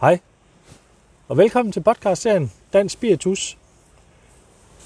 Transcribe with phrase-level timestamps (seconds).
[0.00, 0.18] Hej,
[1.28, 3.56] og velkommen til podcastserien Dansk Spiritus.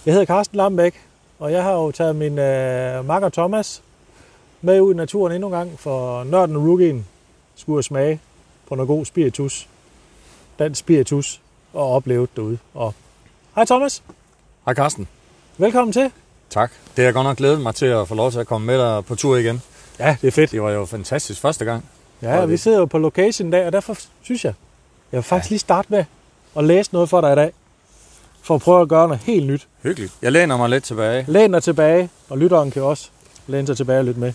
[0.06, 1.00] Jeg hedder Carsten Lambæk,
[1.38, 3.82] og jeg har jo taget min øh, makker Thomas
[4.60, 7.06] med ud i naturen endnu en gang, for nørden og rookien
[7.56, 8.20] skulle smage
[8.68, 9.68] på noget god spiritus.
[10.58, 11.40] Dansk spiritus
[11.72, 12.58] og opleve det derude.
[12.74, 12.94] Og
[13.54, 14.02] hej Thomas,
[14.64, 15.08] Hej Carsten.
[15.58, 16.10] velkommen til.
[16.50, 16.70] Tak.
[16.70, 18.78] Det har jeg godt nok glædet mig til at få lov til at komme med
[18.78, 19.62] dig på tur igen.
[19.98, 20.50] Ja, det er fedt.
[20.50, 21.84] Det var jo fantastisk første gang.
[22.22, 24.54] Ja, vi sidder jo på location i dag, og derfor synes jeg,
[25.12, 26.04] jeg vil faktisk lige starte med
[26.56, 27.52] at læse noget for dig i dag.
[28.42, 29.68] For at prøve at gøre noget helt nyt.
[29.82, 30.12] Hyggeligt.
[30.22, 31.24] Jeg læner mig lidt tilbage.
[31.28, 33.10] Læn dig tilbage, og lytteren kan også
[33.46, 34.32] læne sig tilbage og lytte med.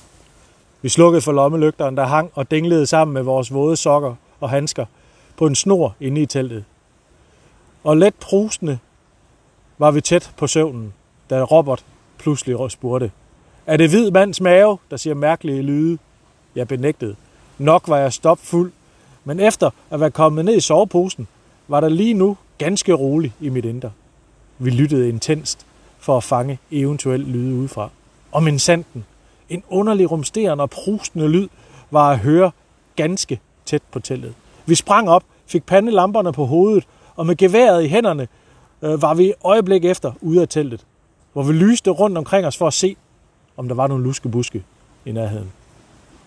[0.81, 4.85] Vi slukkede for lommelygteren, der hang og dinglede sammen med vores våde sokker og handsker
[5.37, 6.63] på en snor inde i teltet.
[7.83, 8.79] Og let prusende
[9.77, 10.93] var vi tæt på søvnen,
[11.29, 11.85] da Robert
[12.17, 13.11] pludselig spurgte.
[13.65, 15.97] Er det hvid mands mave, der siger mærkelige lyde?
[16.55, 17.15] Jeg benægtede.
[17.57, 18.71] Nok var jeg stopfuld,
[19.27, 21.27] men efter at være kommet ned i soveposen,
[21.67, 23.91] var der lige nu ganske roligt i mit indre.
[24.59, 25.65] Vi lyttede intenst
[25.99, 27.89] for at fange eventuel lyde udefra.
[28.31, 29.05] Og min sanden,
[29.49, 31.47] en underlig rumsterende og prustende lyd,
[31.91, 32.51] var at høre
[32.95, 34.33] ganske tæt på teltet.
[34.65, 36.83] Vi sprang op, fik pandelamperne på hovedet,
[37.15, 38.27] og med geværet i hænderne
[38.81, 40.85] øh, var vi øjeblik efter ude af teltet,
[41.33, 42.95] hvor vi lyste rundt omkring os for at se,
[43.57, 44.63] om der var nogle luskebuske
[45.05, 45.51] i nærheden.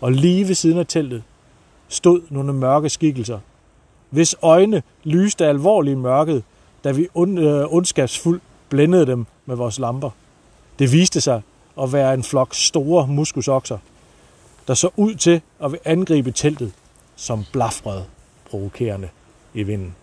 [0.01, 1.23] Og lige ved siden af teltet
[1.91, 3.39] stod nogle mørke skikkelser,
[4.11, 6.43] hvis øjne lyste alvorligt i mørket,
[6.85, 10.11] da vi ond, øh, ondskabsfuldt blændede dem med vores lamper.
[10.79, 11.43] Det viste sig
[11.83, 13.79] at være en flok store muskusokser,
[14.69, 16.73] der så ud til at vil angribe teltet
[17.17, 18.05] som blafrede
[18.51, 19.09] provokerende
[19.55, 19.95] i vinden.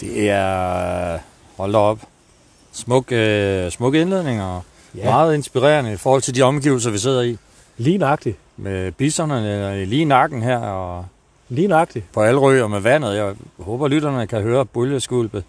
[0.00, 1.18] Det er...
[1.56, 1.98] Hold da op.
[2.72, 4.62] Smuk, øh, smuk indledning og
[4.94, 5.04] Ja.
[5.04, 7.36] meget inspirerende i forhold til de omgivelser, vi sidder i.
[7.76, 8.36] Lige nøjagtigt.
[8.62, 11.06] Med bisonerne lige i nakken her og
[11.48, 12.12] Lige nøjagtigt.
[12.12, 13.14] på Alrø og med vandet.
[13.16, 15.44] Jeg håber, lytterne kan høre bølgeskulpet,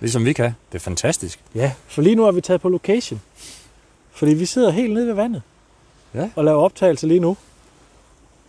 [0.00, 0.54] ligesom vi kan.
[0.72, 1.40] Det er fantastisk.
[1.54, 3.20] Ja, for lige nu er vi taget på location.
[4.10, 5.42] Fordi vi sidder helt nede ved vandet.
[6.14, 6.30] Ja.
[6.36, 7.36] Og laver optagelser lige nu.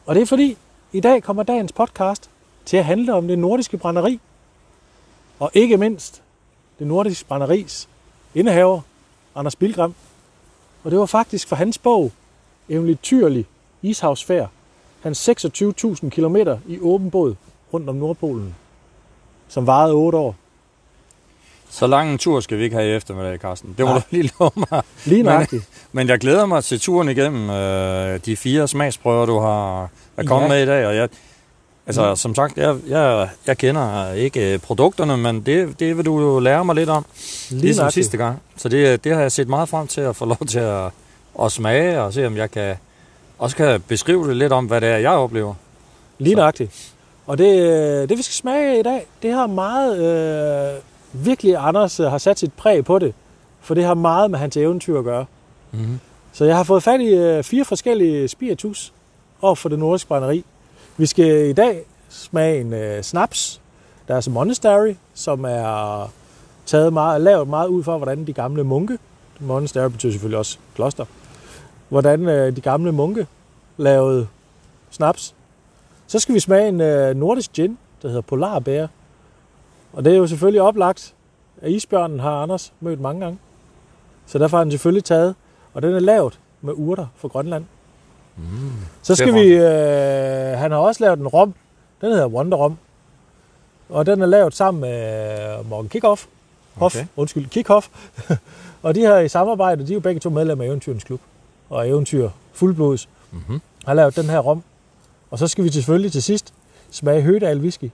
[0.06, 0.58] Og det er fordi,
[0.94, 2.30] i dag kommer dagens podcast
[2.66, 4.20] til at handle om det nordiske brænderi.
[5.40, 6.22] Og ikke mindst
[6.80, 7.90] det nordiske brænderis
[8.36, 8.82] indehaver,
[9.36, 9.96] Anders Bilgram.
[10.84, 12.12] Og det var faktisk for hans bog,
[12.70, 13.46] Eventyrlig
[13.84, 14.50] Ishavsfærd,
[15.04, 16.36] hans 26.000 km
[16.68, 17.36] i åben båd
[17.74, 18.56] rundt om Nordpolen,
[19.48, 20.36] som varede 8 år.
[21.70, 23.76] Så lang en tur skal vi ikke have i eftermiddag, Carsten.
[23.78, 24.00] Det må Nej.
[24.00, 24.82] du lige love mig.
[25.06, 25.64] Lige Men- nøjagtigt.
[25.92, 30.48] Men jeg glæder mig til turen igennem øh, de fire smagsprøver, du har er kommet
[30.48, 30.54] Ja.
[30.54, 30.88] med i dag.
[30.88, 31.10] Og jeg,
[31.88, 32.16] altså, Mm.
[32.16, 36.40] som sagt, jeg, jeg, jeg kender ikke øh, produkterne, men det, det vil du jo
[36.40, 37.06] lære mig lidt om,
[37.50, 38.06] Lige ligesom nøjagtigt.
[38.06, 38.42] sidste gang.
[38.58, 40.92] Så det, det har jeg set meget frem til at få lov til at,
[41.42, 42.76] at smage, og se om jeg kan
[43.40, 45.54] også kan beskrive det lidt om, hvad det er, jeg oplever.
[46.20, 46.94] Lige nøjagtigt.
[47.26, 50.76] Og det, øh, det, vi skal smage i dag, det har meget...
[50.76, 50.82] Øh,
[51.14, 53.14] virkelig, Anders øh, har sat sit præg på det.
[53.62, 55.26] For det har meget med hans eventyr at gøre.
[55.72, 56.00] Mm-hmm.
[56.34, 58.94] Så jeg har fået fat i øh, fire forskellige spiritus
[59.42, 60.46] over for det nordiske brænderi.
[60.98, 63.62] Vi skal i dag smage en øh, snaps,
[64.08, 66.12] der er som monastery, som er
[66.66, 68.98] taget meget, lavet meget ud for, hvordan de gamle munke,
[69.40, 71.06] monastery betyder selvfølgelig også kloster,
[71.90, 73.28] hvordan øh, de gamle munke
[73.78, 74.28] lavede
[74.90, 75.36] snaps.
[76.08, 78.88] Så skal vi smage en øh, nordisk gin, der hedder Polarbær.
[79.94, 81.14] Og det er jo selvfølgelig oplagt,
[81.62, 83.40] at isbjørnen har Anders mødt mange gange.
[84.26, 85.36] Så derfor har han selvfølgelig taget,
[85.74, 87.66] og den er lavet med urter fra Grønland.
[88.38, 88.44] Mm.
[89.02, 91.54] Så skal vi, øh, han har også lavet en rom,
[92.02, 92.78] den hedder Wonder Rom.
[93.90, 96.26] Og den er lavet sammen med Morgan Kickoff.
[96.76, 97.06] Hoff, Okay.
[97.16, 97.90] Undskyld, Kickhoff.
[98.84, 101.20] og de her i samarbejde, de er jo begge to medlemmer af Eventyrens Klub.
[101.70, 103.62] Og Eventyr fuldblods Mm-hmm.
[103.86, 104.64] har lavet den her rom.
[105.32, 106.54] Og så skal vi selvfølgelig til sidst
[106.92, 107.92] smage Hødal whisky,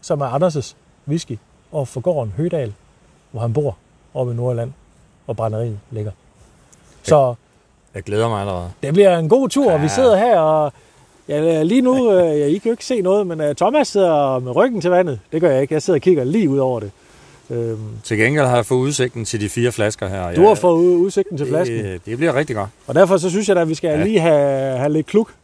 [0.00, 0.74] som er Anders'
[1.08, 1.38] whisky,
[1.72, 2.74] og for gården Hødal,
[3.30, 3.76] hvor han bor
[4.14, 4.72] oppe i Nordjylland,
[5.24, 6.12] hvor brænderiet ligger.
[7.02, 7.34] Så
[7.94, 8.70] Jeg glæder mig allerede.
[8.82, 9.88] det bliver en god tur, og vi Ja.
[9.88, 10.72] sidder her, og
[11.28, 14.38] ja, lige nu, øh, ja, I kan jo ikke se noget, men øh, Thomas sidder
[14.38, 15.20] med ryggen til vandet.
[15.32, 16.90] Det gør jeg ikke, jeg sidder og kigger lige ud over det.
[17.50, 20.34] Øhm, Til gengæld har jeg fået udsigten til de fire flasker her.
[20.34, 22.70] du har fået ud- udsigten til flasken, Det, det bliver rigtig godt.
[22.86, 24.04] og derfor så synes jeg da, at vi skal Ja.
[24.04, 25.34] lige have, have lidt kluk.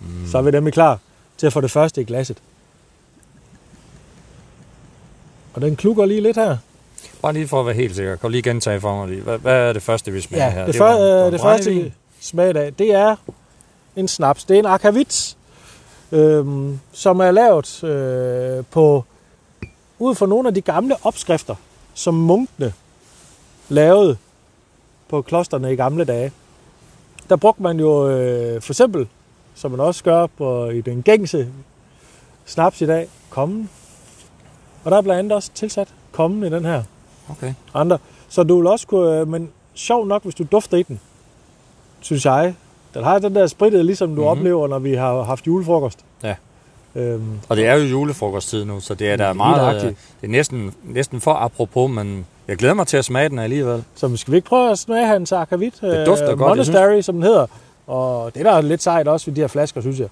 [0.00, 0.06] Mm.
[0.30, 0.98] Så er vi nemlig klar
[1.38, 2.36] til at få det første i glasset.
[5.54, 6.56] Og den klukker lige lidt her.
[7.22, 8.10] Bare lige for at være helt sikker.
[8.16, 9.20] Kan du lige gentage for mig lige.
[9.22, 10.66] Hvad, hvad er det første, vi smager Ja, her?
[10.66, 13.16] det, var- for, var øh, det første vi smager af, det er
[13.96, 14.44] en snaps.
[14.44, 15.36] Det er en akavits,
[16.12, 19.04] øhm, som er lavet øh, på
[19.98, 21.54] ud fra nogle af de gamle opskrifter,
[21.94, 22.72] som munkene
[23.68, 24.16] lavede
[25.08, 26.32] på klosterne i gamle dage.
[27.28, 29.08] Der brugte man jo øh, for eksempel,
[29.54, 31.48] som man også gør på, i den gængse
[32.44, 33.70] snaps i dag, kommen.
[34.84, 36.82] Og der er blandt andet også tilsat kommen i den her.
[37.30, 37.54] Okay.
[37.74, 37.98] Andre.
[38.28, 41.00] Så du vil også kunne, øh, men sjov nok, hvis du dufter i den,
[42.00, 42.54] synes jeg.
[42.94, 44.20] Den har den der sprittede, ligesom du Mhm.
[44.20, 44.38] mm-hmm.
[44.40, 45.98] oplever, når vi har haft julefrokost.
[46.22, 46.34] Ja.
[46.96, 49.76] Øhm, Og det er jo julefrokosttid nu, så det er der Lige meget...
[49.76, 53.38] øh, Det er næsten, næsten for apropos, men jeg glæder mig til at smage den
[53.38, 53.84] alligevel.
[53.94, 55.74] så skal vi ikke prøve at smage hans akavit?
[55.80, 57.46] Det dufter øh, godt, Monastery, som den hedder.
[57.86, 60.08] Og det, der er lidt sejt også ved de her flasker, synes jeg,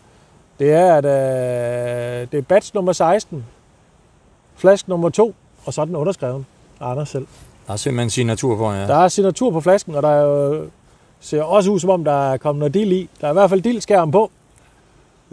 [0.58, 3.44] det er, at øh, det er batch nummer 16,
[4.56, 5.34] flaske nummer 2,
[5.64, 6.46] og så er den underskreven
[6.80, 7.26] af Anders selv.
[7.66, 8.86] Der er simpelthen signatur på, ja.
[8.86, 10.66] Der er signatur på flasken, og der er jo,
[11.20, 13.08] ser også ud, som om der er kommet noget dild i.
[13.20, 14.30] Der er i hvert fald dildskærm på.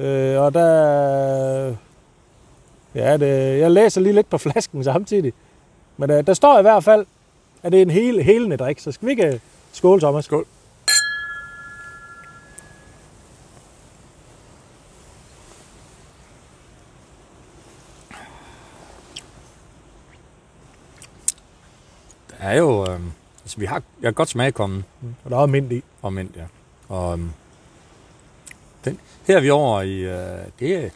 [0.01, 1.75] Øh, og der...
[2.95, 5.33] Ja, det, jeg læser lige lidt på flasken samtidig.
[5.97, 7.05] Men der, der står i hvert fald,
[7.63, 8.79] at det er en hel, helende drik.
[8.79, 9.39] Så skal vi ikke øh,
[9.71, 10.25] skåle, Thomas?
[10.25, 10.45] Skål.
[22.29, 22.81] Der er jo...
[22.81, 22.99] Øh,
[23.43, 24.85] altså, vi har, jeg kan godt smage kommen
[25.23, 25.83] Og der er mint i.
[26.01, 26.43] og mint, ja.
[26.89, 27.29] Og øhm,
[28.85, 29.99] den, her er vi over i...
[29.99, 30.15] Øh,
[30.59, 30.89] det er,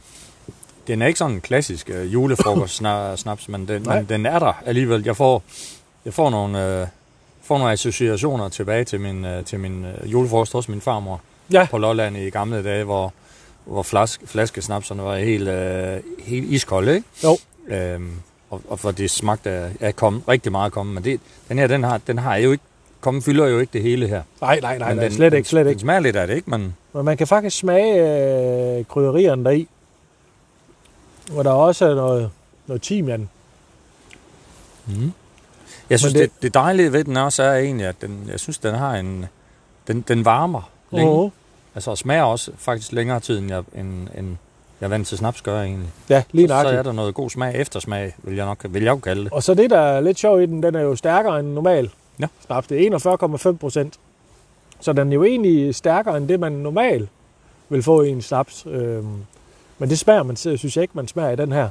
[0.87, 3.95] den er ikke sådan en klassisk øh, julefrokost sna- snaps, men den, Nej.
[3.95, 5.03] men den er der alligevel.
[5.05, 5.43] Jeg får,
[6.05, 6.87] jeg får nogle, øh,
[7.43, 11.21] får nogle associationer tilbage til min, øh, til min øh, julefrokost hos min farmor
[11.51, 13.13] Ja, på Lolland i gamle dage, hvor,
[13.65, 17.07] hvor flask, flaskesnapserne var helt, øh, helt iskolde, ikke?
[17.23, 17.37] Jo.
[17.67, 18.11] Øhm,
[18.49, 20.95] og, og for det smagte af, af kommen, rigtig meget kommen.
[20.95, 22.63] Men det, den her, den har, den har jo ikke,
[23.01, 24.21] kommen fylder jo ikke det hele her.
[24.41, 25.81] nej, nej, nej, Men nej den, slet den, ikke, slet Den ikke.
[25.81, 26.49] smager lidt af det, ikke?
[26.49, 27.95] Men Men man kan faktisk smage
[28.79, 29.67] øh, krydderierne deri.
[31.35, 32.31] Og der er også noget,
[32.67, 33.29] noget timian.
[34.87, 35.11] mm.
[35.89, 38.57] jeg synes, Men det, det- dejlige ved den også er egentlig, at den, jeg synes,
[38.57, 39.25] den har en...
[39.87, 41.25] Den, den varmer længe.
[41.25, 41.29] Uh-huh.
[41.75, 44.37] Altså, og smager også faktisk længere tid, end jeg, end, end
[44.81, 45.89] jeg er vant til snaps gør egentlig.
[46.09, 46.79] Ja, lige så, så nøjagtigt.
[46.79, 49.31] er der noget god smag, eftersmag, vil jeg nok vil jeg jo kalde det.
[49.33, 51.89] Og så det, der er lidt sjovt i den, den er jo stærkere end normal
[52.19, 52.27] Ja.
[52.45, 52.67] snaps.
[52.67, 53.93] Det er 41,5 procent.
[54.85, 57.09] Så den er jo egentlig stærkere end det, man normalt
[57.69, 58.65] vil få i en snaps.
[58.65, 59.25] Øhm,
[59.77, 61.69] men det smager man, synes jeg ikke, man smager i den her.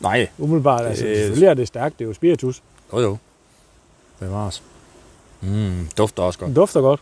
[0.00, 2.62] Nej, Umiddelbart, altså Øh, selvfølgelig er det stærkt, det er jo spiritus.
[2.92, 3.16] jo jo.
[4.18, 4.62] Bevares.
[5.40, 6.46] Mm, dufter også godt.
[6.48, 7.00] Den dufter godt.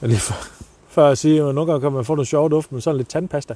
[0.00, 0.34] Jeg lige for,
[0.94, 3.08] før at sige, at nogle gange kan man få noget sjov duft med sådan lidt
[3.08, 3.54] tandpasta.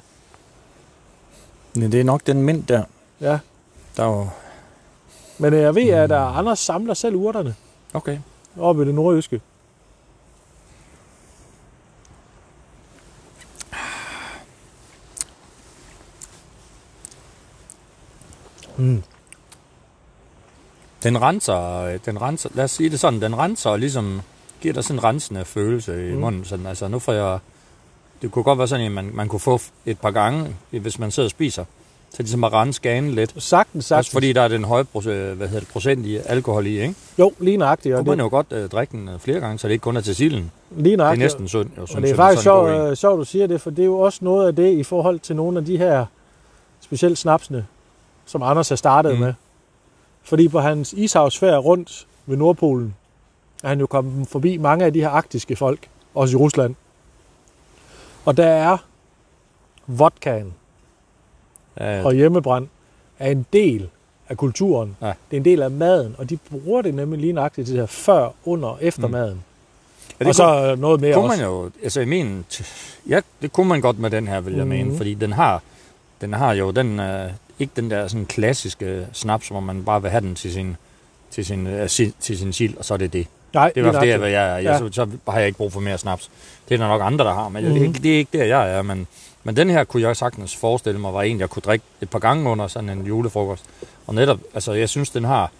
[1.75, 2.83] Ja, det er nok den mint der.
[3.21, 3.39] Ja,
[3.97, 4.27] Der er jo...
[5.37, 7.55] men øh, jeg ved, at der Anders samler selv urterne
[7.93, 8.17] Okay.
[8.59, 9.41] oppe i det nordjyske.
[18.77, 19.03] Mm.
[21.03, 24.21] Den renser, den renser, lad os sige det sådan, den renser og ligesom
[24.61, 26.19] giver dig sådan en rensende følelse i Mm.
[26.19, 26.45] munden.
[26.45, 27.39] Sådan, altså nu får jeg,
[28.21, 31.11] det kunne godt være sådan, at man, man kunne få et par gange, hvis man
[31.11, 31.65] sidder og spiser,
[32.09, 33.29] så ligesom at rense ganen lidt.
[33.43, 33.91] Sagtens, Sagtens.
[33.91, 36.95] Også fordi der er den høje procent, hvad hedder det, procent i alkohol i, ikke?
[37.19, 37.95] Jo, lige nøjagtigt.
[37.95, 39.97] Og man det, jo godt øh, drikke den øh, flere gange, så det ikke kun
[39.97, 40.51] er til silden.
[40.71, 41.23] lige Det er nøjagtigt.
[41.23, 43.79] næsten synd, jo, Og det er faktisk sjovt, øh, sjovt, du siger det, for det
[43.79, 46.05] er jo også noget af det i forhold til nogle af de her
[46.81, 47.65] specielt snapsene,
[48.25, 49.17] som Anders har startet Mm.
[49.17, 49.25] mm.
[49.25, 49.33] med.
[50.23, 52.95] Fordi på hans ishavsfærd rundt ved Nordpolen,
[53.63, 56.75] er han jo kommet forbi mange af de her arktiske folk, også i Rusland.
[58.25, 58.77] Og der er
[59.87, 60.53] vodkaen
[61.79, 62.67] Ja, og hjemmebrand
[63.19, 63.89] er en del
[64.29, 64.97] af kulturen.
[65.01, 65.05] Ja.
[65.07, 67.81] Det er en del af maden, og de bruger det nemlig lige nøjagtigt til det
[67.81, 69.11] her før, under og efter Mm.
[69.11, 69.43] maden.
[70.09, 71.37] ja, og det så noget mere kunne også.
[71.37, 72.45] man jo, altså i min,
[73.09, 74.69] ja, det kunne man godt med den her, vil jeg Mhm.
[74.69, 75.61] mene, fordi den har,
[76.21, 80.11] den har jo den, øh, ikke den der sådan klassiske snaps, hvor man bare vil
[80.11, 80.77] have den til sin,
[81.31, 83.27] til sin, øh, si, til sin sild, og så er det det.
[83.53, 84.77] Nej, Det er det, jeg, jeg, jeg, Ja.
[84.77, 86.29] så, så har jeg ikke brug for mere snaps.
[86.69, 87.69] Det er der nok andre, der har, men mm.
[87.69, 87.87] det, er Mhm.
[87.95, 88.81] ikke, det er ikke der, jeg er.
[88.81, 89.07] Men,
[89.43, 92.19] men den her kunne jeg sagtens forestille mig, var en, jeg kunne drikke et par
[92.19, 93.63] gange under sådan en julefrokost.
[94.07, 95.51] Og netop, altså jeg synes, den har,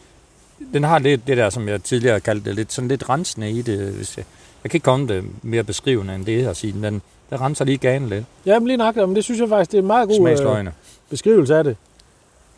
[0.74, 3.62] den har lidt det der, som jeg tidligere kaldte det, lidt, sådan lidt rensende i
[3.62, 3.80] det.
[3.94, 4.26] Hvis jeg,
[4.64, 7.78] jeg kan ikke komme det mere beskrivende end det her sige, men den renser lige
[7.78, 8.26] ganen lidt.
[8.46, 10.72] Jamen lige nok, men det synes jeg faktisk, det er meget god øh, Smagsløgene.
[11.10, 11.78] Beskrivelse af det.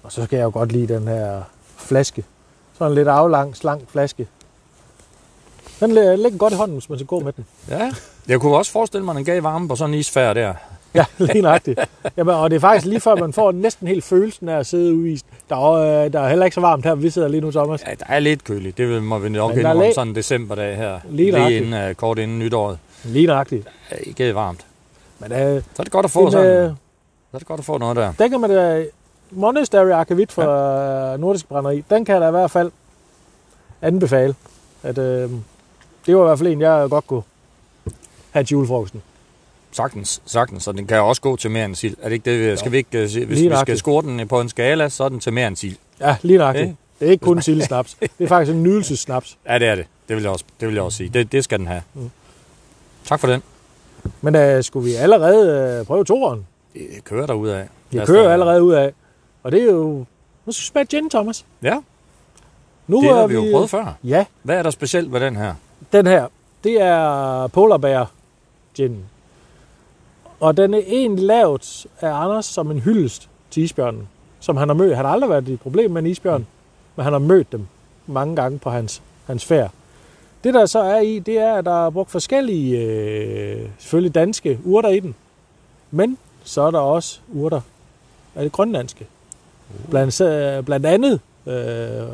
[0.04, 1.42] Og så kan jeg jo godt lide den her
[1.78, 2.24] flaske.
[2.78, 4.28] Sådan en lidt aflang, slank flaske.
[5.80, 7.46] Den ligger godt i hånden, hvis man skal gå med den.
[7.70, 7.92] Ja,
[8.28, 10.54] jeg kunne også forestille mig, at den gav varme på sådan en isfærd der.
[10.94, 11.80] Ja, lige nøjagtigt.
[12.18, 14.96] Jamen, og det er faktisk lige før, man får næsten helt følelsen af at sidde
[14.96, 15.22] ude i.
[15.50, 17.84] Der er, øh, der er heller ikke så varmt her, vi sidder lige nu, Thomas.
[17.88, 18.78] Ja, der er lidt køligt.
[18.78, 21.00] Det må vi nok indrømme læ- sådan en decemberdag her.
[21.10, 22.78] Lige lige inden, uh, kort inden nytåret.
[23.04, 23.68] Lige nøjagtigt.
[23.92, 24.66] Ja, Ikke varmt.
[25.20, 26.70] Men øh, Så er det godt at få en, sådan.
[26.70, 26.72] øh,
[27.32, 28.14] Så er det godt at få noget der.
[28.20, 28.86] den kan man da...
[29.32, 31.18] Monastery Akavit fra ja.
[31.18, 32.72] Nordisk Brænderi, den kan jeg da i hvert fald
[33.82, 34.36] anbefale.
[34.84, 35.32] At, øh,
[36.06, 37.22] det var i hvert fald en, jeg godt kunne
[38.32, 39.02] have til julefrokosten.
[39.72, 40.68] Sagtens, sagtens.
[40.68, 41.96] Og den kan også gå til mere end sild.
[42.02, 42.60] Er det ikke det?
[42.60, 43.62] Skal vi ikke, øh, hvis Lige vi nøjagtigt.
[43.66, 45.76] skal score den på en skala, så er den til mere end sild.
[46.00, 46.76] Ja, lige nøjagtigt.
[47.00, 47.98] Det er ikke kun sildesnaps.
[48.00, 49.38] Det er faktisk en nydelsesnaps.
[49.50, 49.86] Ja, det er det.
[50.08, 51.10] Det vil jeg også, det vil jeg også sige.
[51.10, 51.82] Det, det skal den have.
[51.94, 52.10] Mm.
[53.06, 53.44] Tak for den.
[54.22, 56.48] Men uh, skulle vi allerede prøve toeren?
[56.78, 57.68] Det kører der ud af.
[57.92, 58.94] Vi kører allerede ud af.
[59.44, 60.06] Og det er jo...
[60.46, 61.46] Nu skal vi smage gin, Thomas.
[61.62, 61.78] Ja,
[62.88, 63.98] Nu det har vi jo prøvet før.
[64.04, 65.54] Ja, Hvad er der specielt ved den her?
[65.94, 66.28] den her,
[66.64, 68.12] det er polarbear
[68.76, 68.98] gin.
[70.40, 74.08] Og den er egentlig lavet af Anders som en hyldest til isbjørnen,
[74.40, 74.96] som han har mødt.
[74.96, 76.48] Han har aldrig været i problem med en isbjørn,
[76.96, 77.68] men han har mødt dem
[78.08, 79.72] mange gange på hans, hans færd.
[80.44, 84.60] Det der så er i, det er, at der er brugt forskellige, øh, selvfølgelig danske
[84.66, 85.16] urter i den.
[85.92, 86.18] Men
[86.48, 87.62] så er der også urter
[88.36, 89.08] af det grønlandske.
[89.90, 92.08] Blandt, øh, blandt andet øh,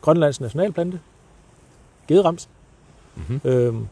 [0.00, 1.00] Grønlands nationalplante,
[2.08, 2.48] gederams,
[3.16, 3.40] Mhm.
[3.44, 3.86] øhm,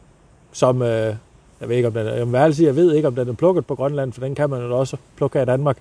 [0.53, 1.17] som, øh,
[1.61, 3.33] jeg ved ikke om den er, jeg, ærligt sige, jeg ved ikke om den er
[3.33, 5.79] plukket på Grønland, for den kan man jo også plukke her i Danmark.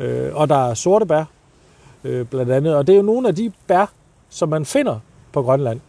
[0.00, 1.24] Øh, og der er sorte bær,
[2.04, 3.86] øh, blandt andet, og det er jo nogle af de bær,
[4.30, 4.98] som man finder
[5.32, 5.80] på Grønland.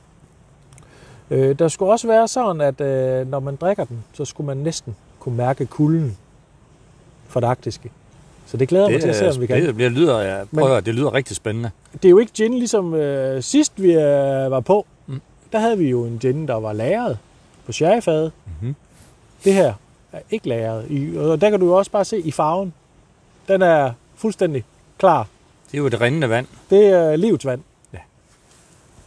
[1.32, 4.58] Øh, der skulle også være sådan, at øh, når man drikker den, så skulle man
[4.58, 6.18] næsten kunne mærke kulden
[7.30, 7.92] for det arktiske.
[8.46, 9.66] Så det glæder jeg mig til at se, om vi kan.
[9.66, 11.72] det, det, lyder, ja, prøv at, det lyder rigtig spændende.
[11.94, 14.86] Det er jo ikke gin, ligesom øh, sidst vi øh, var på.
[15.08, 15.22] Mm.
[15.52, 17.18] Der havde vi jo en gin, der var lagret
[17.66, 18.32] på sherryfadet.
[18.62, 18.76] Mhm.
[19.44, 19.74] Det her
[20.12, 20.86] er ikke lagret.
[20.90, 22.74] I, og der kan du jo også bare se i farven.
[23.48, 24.64] Den er fuldstændig
[24.98, 25.28] klar.
[25.72, 26.48] Det er jo et rindende vand.
[26.70, 27.62] Det er livets vand.
[27.94, 28.00] Ja.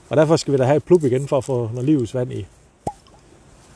[0.09, 2.33] Og derfor skal vi da have et plub igen for at få noget livets vand
[2.33, 2.47] i.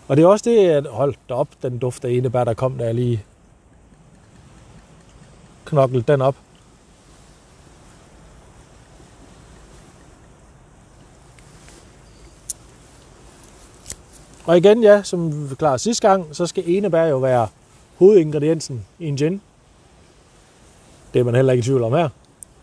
[0.09, 2.81] Og det er også det, at hold da op, den duft af enebær, der kom,
[2.81, 3.25] jeg lige
[5.66, 6.35] knoklede den op.
[14.44, 17.49] Og igen, ja, som vi forklarede sidste gang, så skal enebær jo være
[17.99, 19.40] hovedingrediensen i en gin.
[21.14, 22.08] Det er man heller ikke i tvivl om her.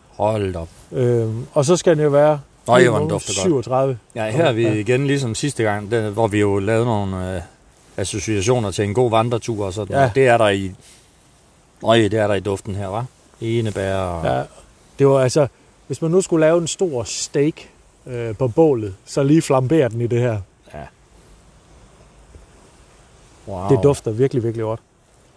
[0.09, 0.69] Hold op.
[0.91, 3.43] Øhm, og så skal den jo være Nå, det var den dufter godt.
[3.43, 3.97] 37.
[4.15, 4.73] Ja, her er vi Ja.
[4.73, 7.41] igen ligesom sidste gang, der, hvor vi jo lavede nogle øh,
[7.97, 9.99] associationer til en god vandretur og sådan Ja.
[9.99, 10.15] noget.
[10.15, 10.71] Det er der i...
[11.83, 13.05] Øj, det er der i duften her, var.
[13.41, 14.25] Enebær og...
[14.25, 14.43] Ja,
[14.99, 15.47] det var altså,
[15.87, 17.53] hvis man nu skulle lave en stor steak
[18.05, 20.39] øh, på bålet, så lige flambere den i det her.
[23.47, 23.69] Wow.
[23.69, 24.79] Det dufter virkelig, virkelig godt.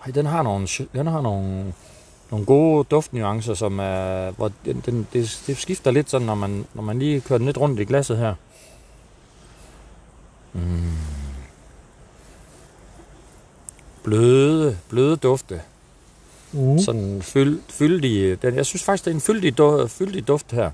[0.04, 1.74] Ej, den har nogle, den har nogle,
[2.30, 6.66] nogle gode duftnuancer, som er, hvor den, den, det, det skifter lidt sådan, når man,
[6.74, 8.34] når man lige kører den lidt rundt i glasset her.
[10.52, 10.92] Mm.
[14.02, 15.60] Bløde, bløde dufte.
[16.52, 16.78] Mm.
[16.78, 18.42] Sådan fyld, fyldig.
[18.42, 20.70] Den, jeg synes faktisk, det er en fyldig, du, fyldig duft her.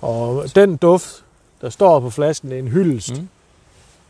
[0.00, 1.24] Og den duft,
[1.60, 3.16] der står på flasken, er en hyldest Mm.
[3.18, 3.28] mm.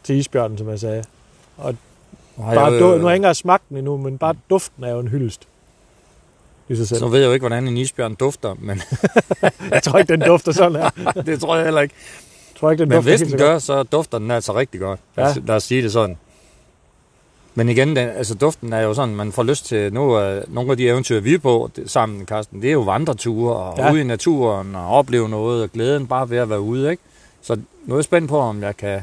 [0.05, 1.05] til isbjørnen, som jeg sagde.
[1.59, 1.65] Nu
[2.45, 4.85] har Bare jeg, du, nu har jeg ikke engang smagt den endnu, men bare duften
[4.85, 5.49] er jo en hyldest.
[6.69, 6.99] I sig selv.
[6.99, 8.83] så ved jeg jo ikke, hvordan en isbjørn dufter, men
[9.73, 10.91] Jeg tror ikke, den dufter sådan her.
[11.27, 11.95] det tror jeg heller ikke.
[12.53, 15.01] Jeg tror ikke, den Men hvis den gør, så dufter den altså rigtig godt.
[15.17, 15.35] Ja.
[15.47, 16.17] lad os sige det sådan.
[17.59, 20.71] Men igen, den, altså duften er jo sådan, man får lyst til, nu uh, nogle
[20.71, 23.93] af de eventyr, vi er på det, sammen, Carsten, det er jo vandreture og ja.
[23.93, 27.03] Ude i naturen og opleve noget, og glæden bare ved at være ude, ikke?
[27.43, 29.01] Så nu er jeg spændt på, om jeg kan,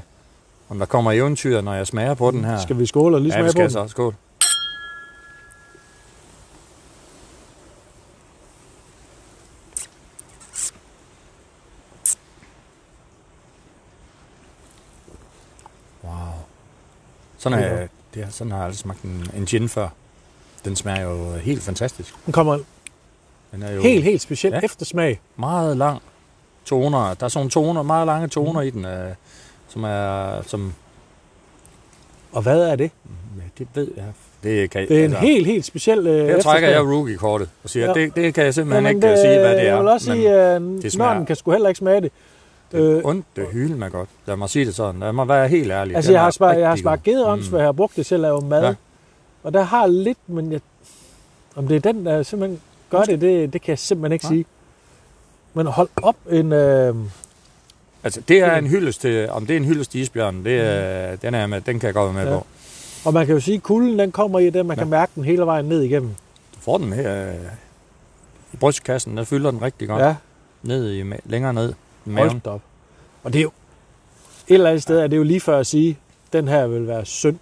[0.69, 2.59] om der kommer eventyr, når jeg smager på den her.
[2.59, 3.89] Skal vi skåle og lige ja, vi smage på skal den?
[3.89, 3.91] så.
[3.91, 4.15] Skål.
[16.03, 16.13] Wow.
[17.37, 19.87] Sådan, er, det er, sådan har jeg aldrig smagt en, en gin før.
[20.65, 22.13] Den smager jo helt fantastisk.
[22.25, 22.59] Den kommer
[23.51, 24.59] Den er jo helt, helt specielt Ja.
[24.63, 25.19] eftersmag.
[25.37, 26.01] meget lang
[26.65, 27.13] toner.
[27.13, 29.11] Der er sådan toner, meget lange toner i den, øh,
[29.67, 30.73] som er, som,
[32.31, 32.91] Og hvad er det?
[33.37, 34.05] ja, det ved jeg.
[34.43, 37.85] Det, kan, Det er en helt, helt speciel øh, Her trækker jeg rookie-kortet og siger,
[37.87, 37.93] Ja.
[37.93, 39.63] det, det kan jeg simpelthen Jamen, ikke det, sige, hvad det er.
[39.65, 40.33] Jeg vil også men sige,
[40.77, 42.11] det øh, smager- kan sgu heller ikke smage det.
[42.73, 44.09] Det er øh, ondt, det hylde mig godt.
[44.25, 44.99] Lad mig sige det sådan.
[44.99, 45.95] Lad mig være helt ærlig.
[45.95, 48.15] Altså, Den jeg har, smagt, jeg har smagt gederams, for jeg har brugt det til
[48.15, 48.63] at lave mad.
[48.63, 48.73] Ja.
[49.43, 50.61] Og der har lidt, men jeg,
[51.55, 54.33] om det er den, der simpelthen gør det, det, det kan jeg simpelthen ikke Nej.
[54.33, 54.45] sige.
[55.53, 56.51] Men hold op en...
[56.53, 56.95] Øh,
[58.05, 61.15] Altså, det er en hyldest til, om det er en hyldest til isbjørnen, det er,
[61.15, 62.37] den, er med, den kan jeg godt være med Ja.
[62.39, 62.45] på.
[63.05, 64.81] og man kan jo sige, at kulden den kommer i det, man Ja.
[64.83, 66.09] kan mærke den hele vejen ned igennem.
[66.55, 67.33] Du får den her øh,
[68.53, 70.01] i brystkassen, der fylder den rigtig godt.
[70.01, 70.15] Ja,
[70.63, 71.73] Ned i, længere ned
[72.05, 72.29] maven.
[72.29, 72.61] hold op.
[73.23, 73.51] Og det er jo...
[74.47, 75.97] Et eller andet sted er det jo lige før at sige,
[76.33, 77.37] den her vil være synd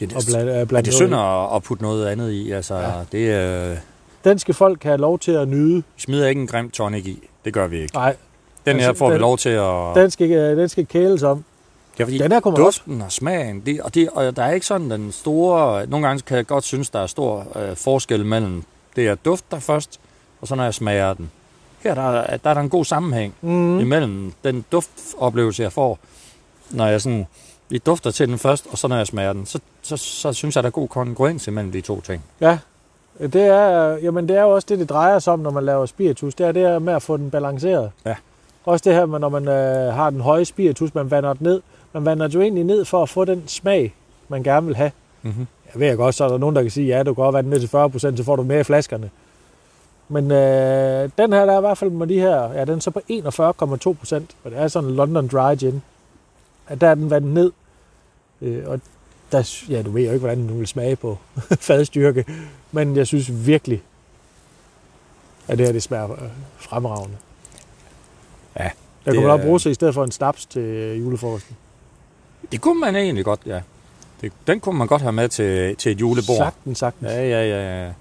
[0.00, 2.50] Det, er det, blande, at er det synd at, at putte noget andet i.
[2.50, 2.92] Altså, ja.
[3.12, 3.76] Det øh,
[4.24, 5.76] Den skal folk have lov til at nyde.
[5.76, 7.28] vi smider ikke en grim tonic i.
[7.44, 7.94] Det gør vi ikke.
[7.94, 8.16] Nej,
[8.66, 9.94] Den her Altså, får vi den- lov til at...
[9.94, 11.44] den skal, den skal kæles om.
[11.98, 12.80] Ja, fordi Den her kommer også.
[12.84, 15.86] duften og smagen, det, og, det, og der er ikke sådan den store...
[15.86, 18.62] Nogle gange kan jeg godt synes, der er stor øh, forskel mellem
[18.96, 20.00] det, jeg dufter først,
[20.40, 21.30] og så når jeg smager den.
[21.82, 23.78] Her der, er- der er der en god sammenhæng Mm.
[23.80, 25.98] imellem den duftoplevelse, jeg får,
[26.70, 27.26] når jeg sådan
[27.68, 29.46] lige dufter til den først, og så når jeg smager den.
[29.46, 32.22] Så, så, så synes jeg, der er god kongruens imellem de to ting.
[32.40, 32.58] Ja,
[33.20, 35.86] det er, jamen det er jo også det, det drejer sig om, når man laver
[35.86, 36.34] spiritus.
[36.34, 37.90] Det er det her med at få den balanceret.
[38.06, 38.14] Ja.
[38.64, 41.62] Også det her med, når man øh, har den høje spiritus, man vander den ned.
[41.92, 43.94] Man vander jo egentlig ned for at få den smag,
[44.28, 44.90] man gerne vil have.
[45.22, 45.46] Mm-hmm.
[45.74, 47.50] Jeg ved godt, så er der nogen, der kan sige, ja, du kan godt vande
[47.50, 47.66] ned til
[48.12, 49.10] 40% så får du mere i flaskerne.
[50.08, 52.80] Men øh, den her, der er i hvert fald med de her, ja, den er
[52.80, 55.82] så på 41,2 procent, og det er sådan en London Dry Gin.
[56.68, 57.52] At der er den vandet ned,
[58.42, 58.80] øh, og
[59.32, 61.18] der, ja, du ved jo ikke, hvordan den vil smage på
[61.60, 62.24] fadstyrke,
[62.72, 63.82] men jeg synes virkelig,
[65.48, 66.18] at det her, det smager øh,
[66.56, 67.16] fremragende.
[68.58, 68.70] Ja,
[69.04, 71.56] Der kunne man også bruge sig i stedet for en snaps til julefrokosten.
[72.52, 73.60] Det kunne man egentlig godt, ja.
[74.20, 76.36] Det, den kunne man godt have med til, til et julebord.
[76.36, 77.10] Sagtens, sagtens.
[77.12, 77.92] Ja, ja, ja, ja.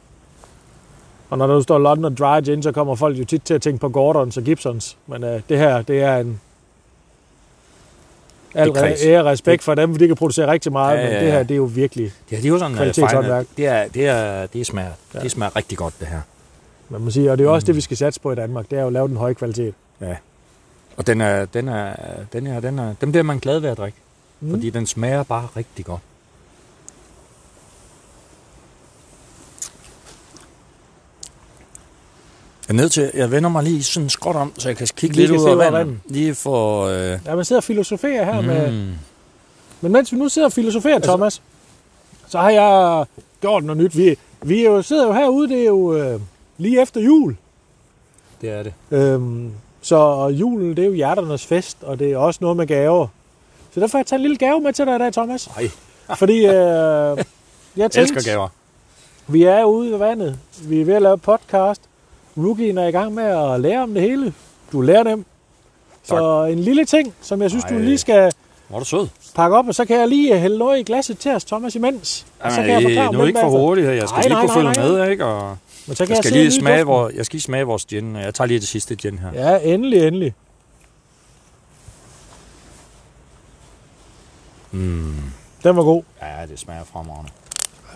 [1.36, 3.80] Og når der står London Dry Gin, så kommer folk jo tit til at tænke
[3.80, 4.98] på Gordons og Gibsons.
[5.08, 6.42] Men øh, det her, det er en...
[8.54, 11.12] Al Det ære og respekt for dem, for de kan producere rigtig meget, Ja, men
[11.13, 11.32] ja, det ja.
[11.32, 12.12] her, det er jo virkelig...
[12.32, 13.46] Ja, det er jo sådan uh, Kvalitetshåndværk.
[13.58, 14.94] Det er, det er, det smager, Ja.
[15.20, 15.24] ja.
[15.24, 16.22] det smager rigtig godt, det her.
[16.89, 17.68] Man må sige, og det er jo også Mm.
[17.68, 19.74] det, vi skal satse på i Danmark, det er jo at lave den høje kvalitet.
[20.98, 21.96] Og den er, den er,
[22.34, 23.98] den er, den er, dem bliver man glad ved at drikke,
[24.39, 24.50] mm.
[24.50, 26.01] fordi den smager bare rigtig godt.
[32.68, 35.16] Jeg er nødt til, jeg vender mig lige sådan skråt om, så jeg kan kigge
[35.16, 35.74] Lige lidt ud af vandet.
[35.74, 36.00] vandet.
[36.06, 36.86] Lige for...
[36.86, 38.48] Øh, Ja, man sidder og filosoferer her mm.
[38.48, 38.72] med...
[39.82, 41.42] Men mens vi nu sidder og filosoferer, Altså- Thomas,
[42.28, 43.06] så har jeg
[43.42, 43.98] gjort noget nyt.
[43.98, 46.20] Vi, vi er jo, sidder jo herude, det er jo øh,
[46.58, 47.36] lige efter jul.
[48.42, 48.74] det er det.
[48.92, 53.08] Øhm, så julen, det er jo hjerternes fest, og det er også noget med gaver.
[53.74, 55.48] Så derfor har jeg taget en lille gave med til dig i dag, Thomas.
[55.58, 55.70] Ej,
[56.18, 57.18] Fordi øh, jeg
[57.78, 58.48] jeg tænkte, elsker gaver.
[59.28, 60.38] vi er ude ved vandet.
[60.64, 61.82] Vi er ved at lave podcast.
[62.38, 64.33] Rookien er i gang med at lære om det hele.
[64.72, 65.25] Du lærer dem.
[66.03, 67.81] Så en lille ting, som jeg synes, du Ej.
[67.81, 68.31] lige skal
[68.68, 69.07] Hvor er du sød.
[69.36, 72.25] pakke op, og så kan jeg lige hælde noget i glasset til os, Thomas, imens.
[72.40, 73.60] Og så kan jeg forklare nu er ikke for bagefter.
[73.60, 73.94] hurtigt her.
[73.94, 75.00] Jeg skal Nej, lige nej, kunne nej, følge nej.
[75.05, 75.25] med, ikke?
[75.25, 75.57] Og
[75.88, 76.86] Men så kan jeg skal sidde lige smage, duften.
[76.94, 78.16] hvor, jeg skal lige smage vores gin.
[78.16, 79.50] Jeg tager lige det sidste gin her.
[79.51, 80.33] Ja, endelig, endelig.
[84.72, 85.14] Mm.
[85.64, 86.03] Den var god.
[86.22, 87.31] Ja, det smager fremragende.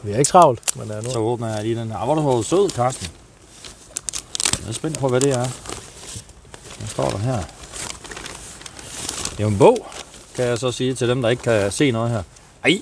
[0.03, 1.09] Vi er ikke travlt, men uh, nu.
[1.09, 1.97] Så åbner jeg lige den her.
[1.97, 3.07] Ah, Hvor er du sød, Carsten.
[4.61, 5.47] Jeg er spændt på, hvad det er.
[6.77, 7.37] Hvad står der her?
[9.31, 9.87] Det er jo en bog,
[10.35, 12.23] kan jeg så sige til dem, der ikke kan se noget her.
[12.65, 12.81] Ej,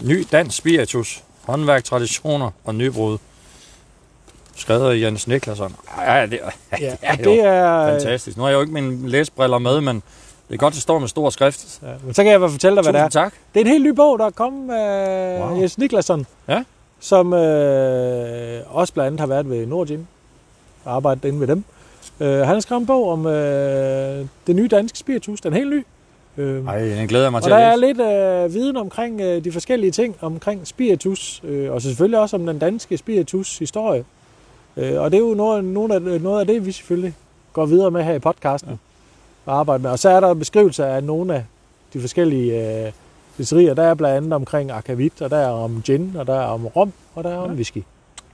[0.00, 1.22] ny dansk spiritus.
[1.42, 3.18] Håndværk, traditioner og nybrud.
[4.56, 5.76] Skrevet af Jens Niklasson.
[5.98, 6.40] Ja, det,
[6.80, 8.36] Ja, det er jo det er, fantastisk.
[8.36, 10.02] Nu har jeg jo ikke mine læsbriller med, men
[10.48, 11.80] det er godt, det står med stor skrift.
[11.82, 13.04] Ja, men så kan jeg fald fortælle dig, hvad det er.
[13.04, 13.32] Tusind tak.
[13.54, 15.48] Det er en helt ny bog, der er kommet af wow.
[15.48, 15.60] Wow.
[15.60, 16.26] Jens Niklasson.
[16.48, 16.64] Ja.
[17.00, 20.06] Som øh, også blandt andet har været ved Nordgym og
[20.86, 21.64] arbejdet inde ved dem.
[22.20, 25.40] Øh, han har skrevet en bog om øh, det nye danske spiritus.
[25.40, 25.84] Den er helt ny.
[26.36, 29.20] Øh, Ej, den glæder jeg mig og til der at er lidt øh, viden omkring
[29.20, 33.58] øh, de forskellige ting omkring spiritus, øh, og så selvfølgelig også om den danske spiritus
[33.58, 34.04] historie.
[34.76, 37.14] Øh, og det er jo noget, noget, af, noget af det, vi selvfølgelig
[37.52, 38.76] går videre med her i podcasten ja.
[39.52, 39.90] og arbejder med.
[39.90, 41.44] Og så er der beskrivelser af nogle af
[41.92, 42.92] de forskellige øh,
[43.38, 43.74] destillerier.
[43.74, 46.66] Der er blandt andet omkring akavit, og der er om gin, og der er om
[46.66, 47.82] rom, og der er om whisky.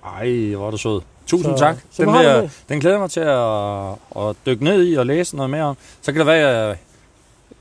[0.05, 1.01] Ej, hvor er du sød.
[1.27, 1.77] Tusind Så- tak.
[1.91, 2.51] så den, vil jeg, det.
[2.69, 5.77] den glæder mig til at, at dykke ned i og læse noget mere om.
[6.03, 6.77] Så kan det være, at jeg,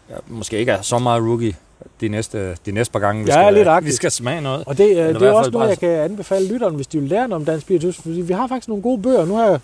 [0.10, 1.56] jeg måske ikke er så meget rookie
[2.02, 4.64] de næste, de næste par gange, vi, Jeg er skal, lidt vi skal smage noget.
[4.68, 7.10] Og det, øh, i det er også noget, jeg kan anbefale lytteren, hvis de vil
[7.10, 7.96] lære noget om dansk spiritus.
[7.98, 9.26] Fordi vi har faktisk nogle gode bøger.
[9.26, 9.60] Nu har jeg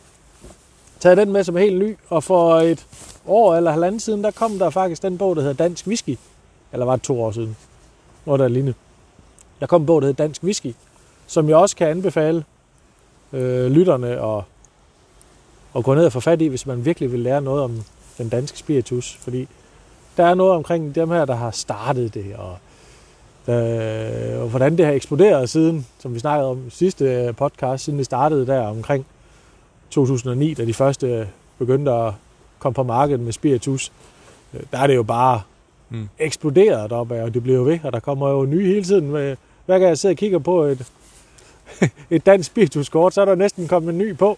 [1.00, 1.98] taget den med som er helt ny.
[2.10, 2.86] Og for et
[3.28, 6.18] år eller halvandet siden, der kom der faktisk den bog, der hedder Dansk Whisky.
[6.74, 7.58] Eller var det to år siden?
[8.26, 8.74] Noget der lignende.
[9.60, 10.74] Der kom en bog, der hedder Dansk Whisky.
[11.28, 12.44] Som jeg også kan anbefale
[13.34, 14.44] øh, lytterne at,
[15.78, 17.84] at gå ned og få fat i, hvis man virkelig vil lære noget om
[18.18, 19.18] den danske spiritus.
[19.22, 19.48] Fordi
[20.18, 22.58] der er noget omkring dem her, der har startet det, og
[23.54, 27.84] øh, og hvordan det har eksploderet siden, som vi snakkede om i sidste øh, podcast,
[27.84, 29.06] siden det startede der omkring
[29.90, 31.26] 2009, da de første øh,
[31.60, 32.14] begyndte at
[32.60, 33.92] komme på markedet med spiritus.
[34.54, 35.42] Øh, Der er det jo bare
[35.90, 36.10] Mm.
[36.20, 39.12] eksploderet deroppe, af, og det bliver jo ved, og der kommer jo nye hele tiden.
[39.12, 39.36] Med,
[39.66, 40.86] hver gang jeg sidder og kigger på et,
[42.10, 44.38] et dansk spirituskort, så er der næsten kommet en ny på.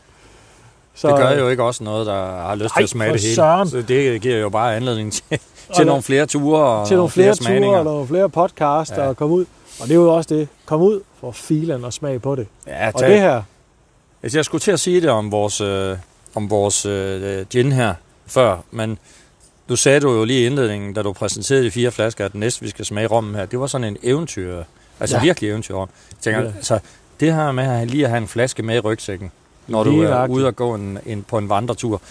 [0.95, 3.35] Så, Det gør jo ikke også noget, der har lyst til at smage det hele.
[3.35, 3.69] søren.
[3.69, 5.39] Så det giver jo bare anledning til, til
[5.77, 7.67] der- nogle flere ture og til nogle flere, smagninger.
[7.69, 9.07] ture og nogle flere podcasts, Ja.
[9.07, 9.45] og komme ud.
[9.81, 10.47] Og det er jo også det.
[10.65, 12.47] Kom ud for filen og smag på det.
[12.67, 13.41] Ja, Og det her,
[14.23, 15.97] Altså, jeg skulle til at sige det om vores, øh,
[16.35, 17.93] om vores øh, gin her
[18.27, 18.97] før, men
[19.69, 22.39] du sagde du jo lige i indledningen, da du præsenterede de fire flasker, at det
[22.39, 24.63] næste, vi skal smage rommen her, det var sådan en eventyr,
[24.99, 25.21] altså Ja.
[25.23, 25.75] virkelig eventyr.
[25.77, 25.87] Jeg
[26.21, 26.47] tænker, ja.
[26.55, 26.79] altså,
[27.19, 29.31] det her med at lige at have en flaske med i rygsækken,
[29.67, 30.37] når du Lige er nøjagtigt.
[30.37, 32.01] ude og gå en, en, på en vandretur,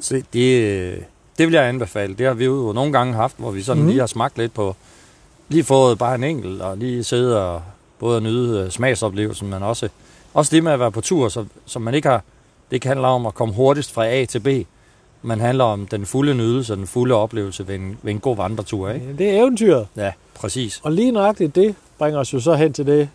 [0.00, 1.04] så det,
[1.38, 2.14] det vil jeg anbefale.
[2.14, 3.88] Det har vi jo nogle gange haft, hvor vi sådan mm.
[3.88, 4.76] lige har smagt lidt på,
[5.48, 7.62] lige fået bare en enkelt, og lige sidde og
[7.98, 9.88] både at nyde øh, smagsoplevelsen, men også,
[10.34, 12.22] også det med at være på tur, så, så man ikke har,
[12.70, 14.48] det ikke handler om at komme hurtigst fra A til B,
[15.22, 18.36] men handler om den fulde nydelse og den fulde oplevelse ved en, ved en god
[18.36, 19.14] vandretur, ikke?
[19.18, 19.86] Det er eventyret.
[19.96, 20.80] Ja, præcis.
[20.82, 23.08] Og lige nøjagtigt det bringer os jo så hen til det,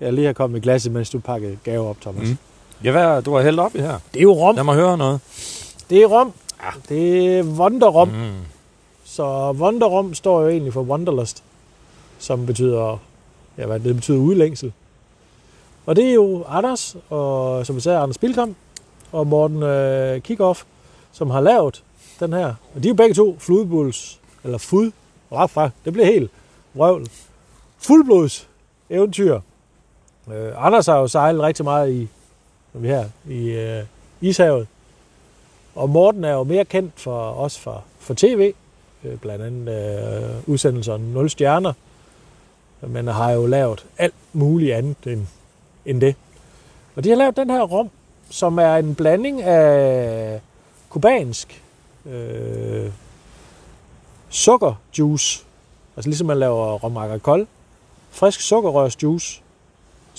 [0.00, 2.28] jeg lige har kommet i glasset, mens du pakkede gave op, Thomas.
[2.28, 2.36] Mm.
[2.84, 3.98] Ja, hvad du har hældt op i her?
[4.12, 4.54] Det er jo rom.
[4.54, 5.20] Lad mig høre noget.
[5.90, 6.32] Det er rom.
[6.62, 6.70] Ja.
[6.88, 8.08] Det er Wonderrom.
[8.08, 8.30] Mm.
[9.04, 11.42] Så Wonderrom står jo egentlig for Wanderlust,
[12.18, 12.98] som betyder,
[13.58, 14.72] ja, hvad det betyder udlængsel.
[15.86, 18.56] Og det er jo Anders, og som vi sagde, Anders Bilkom
[19.12, 20.62] og Morten øh, Kickoff,
[21.12, 21.82] som har lavet
[22.20, 22.54] den her.
[22.74, 24.90] Og de er jo begge to fludbulls, eller fud,
[25.30, 26.30] fra, det bliver helt
[26.74, 27.06] vrøvl.
[27.78, 28.48] Fuldblods
[28.90, 29.40] eventyr.
[30.28, 32.08] Øh, Anders har jo sejlet rigtig meget i,
[32.72, 33.84] som vi her, i øh,
[34.20, 34.66] Ishavet.
[35.74, 38.52] Og Morten er jo mere kendt for os for, for tv,
[39.04, 41.72] øh, blandt andet øh, udsendelserne 0 stjerner,
[42.80, 45.26] men har jo lavet alt muligt andet end,
[45.86, 46.14] end det.
[46.96, 47.90] Og de har lavet den her rom,
[48.30, 50.40] som er en blanding af
[50.88, 51.62] kubansk
[52.06, 52.90] øh,
[54.28, 55.44] sukkerjuice,
[55.96, 57.46] altså ligesom man laver rom agricole,
[58.10, 59.42] frisk sukkerrørsjuice,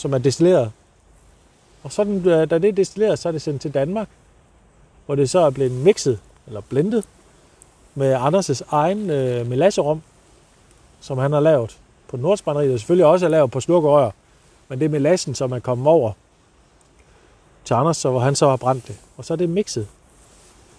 [0.01, 0.71] som er destilleret.
[1.83, 4.07] Og så den, øh, da det er destilleret, så er det sendt til Danmark,
[5.05, 7.05] hvor det så er blevet mixet, eller blendet,
[7.95, 10.01] med Anders' egen øh, melasserom,
[11.01, 14.11] som han har lavet på Nordsbrænderiet, og selvfølgelig også er lavet på slukkerør,
[14.67, 16.11] men det er melassen, som er kommet over
[17.65, 18.97] til Anders, så hvor han så har brændt det.
[19.17, 19.87] Og så er det mixet,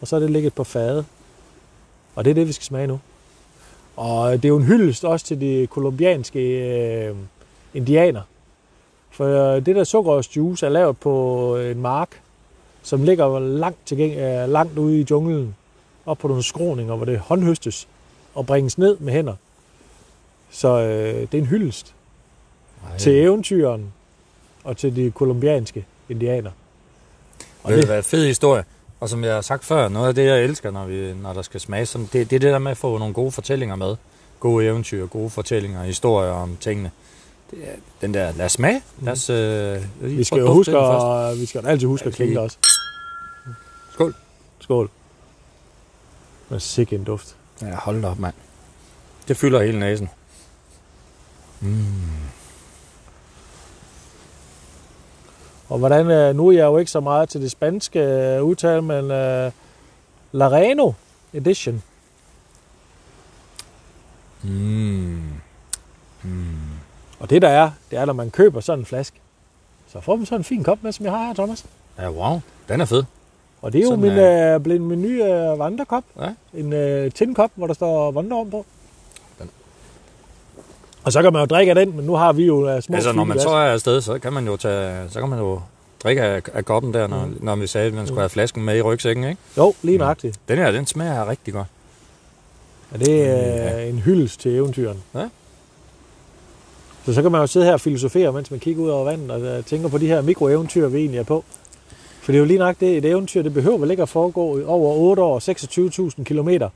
[0.01, 1.05] og så er det ligget på fade.
[2.15, 3.01] Og det er det, vi skal smage nu.
[3.97, 7.17] Og øh, det er jo en hyldest også til de kolumbianske øh,
[7.75, 8.23] indianer.
[9.13, 12.21] For øh, det der sukkerrørsjuice er lavet på en mark,
[12.83, 15.55] som ligger langt, tilgæng- øh, langt ude i junglen,
[16.07, 17.89] op på nogle skråninger, hvor det håndhøstes
[18.35, 19.35] og bringes ned med hænder.
[20.51, 21.95] Så øh, det er en hyldest
[22.91, 22.99] Ej.
[22.99, 23.93] til eventyren
[24.65, 26.51] og til de kolumbianske indianer.
[27.63, 28.65] Og du det, hvad, fed historie.
[29.01, 31.43] Og som jeg har sagt før, noget af det, jeg elsker, når, vi, når der
[31.43, 33.97] skal smage sådan, det, det er det der med at få nogle gode fortællinger med.
[34.41, 36.91] Gode eventyr, gode fortællinger, historier om tingene.
[38.01, 38.83] Den der, lad os smage.
[39.01, 42.41] Lad os, øh, vi skal jo huske, at, vi skal altid huske Ja, at klinke
[42.41, 42.57] også.
[43.93, 44.15] Skål.
[44.61, 44.91] Skål.
[46.49, 47.37] Men sikke en duft.
[47.63, 48.35] Ja, hold da op, mand.
[49.29, 50.11] Det fylder hele næsen.
[51.61, 51.77] Mm.
[55.69, 58.83] Og hvordan, øh, nu er jeg jo ikke så meget til det spanske øh, udtale,
[58.83, 59.53] men uh,
[60.33, 60.93] Lareno
[61.33, 61.83] Edition.
[64.43, 65.23] Mm.
[66.23, 66.72] Mm.
[67.23, 69.17] Og det der er, det er, når man køber sådan en flaske,
[69.93, 71.65] så får man sådan en fin kop med, som jeg har her, Thomas.
[71.99, 72.41] Ja, wow.
[72.69, 73.05] Den er fed.
[73.63, 76.05] Og det er jo Sådan min, er- øh, blevet min nye øh, vandrekop.
[76.21, 76.29] Ja.
[76.55, 78.67] En øh, tindkop, hvor der står Wanderom på.
[79.39, 79.51] Den-
[81.05, 82.95] Og så kan man jo drikke af den, men nu har vi jo øh, små
[82.97, 83.43] altså, når man glas.
[83.43, 85.61] så er afsted, så kan man jo tage, så kan man jo
[86.03, 87.39] drikke af, af koppen der, når, mm.
[87.41, 89.41] når vi sagde, at man skulle have flasken med i rygsækken, ikke?
[89.57, 90.41] Jo, lige nøjagtigt.
[90.49, 91.67] Den her, den smager rigtig godt.
[92.91, 93.83] Og det er Ja.
[93.83, 95.03] øh, en hyldest til eventyren.
[95.15, 95.29] Ja.
[97.07, 99.31] Så så kan man jo sidde her og filosofere, mens man kigger ud over vandet
[99.31, 101.45] og øh, tænker på de her mikroeventyr, vi egentlig er på.
[102.21, 104.59] For det er jo lige nok det, et eventyr, det behøver vel ikke at foregå
[104.59, 106.69] i over 8 år, 26.000 kilometer.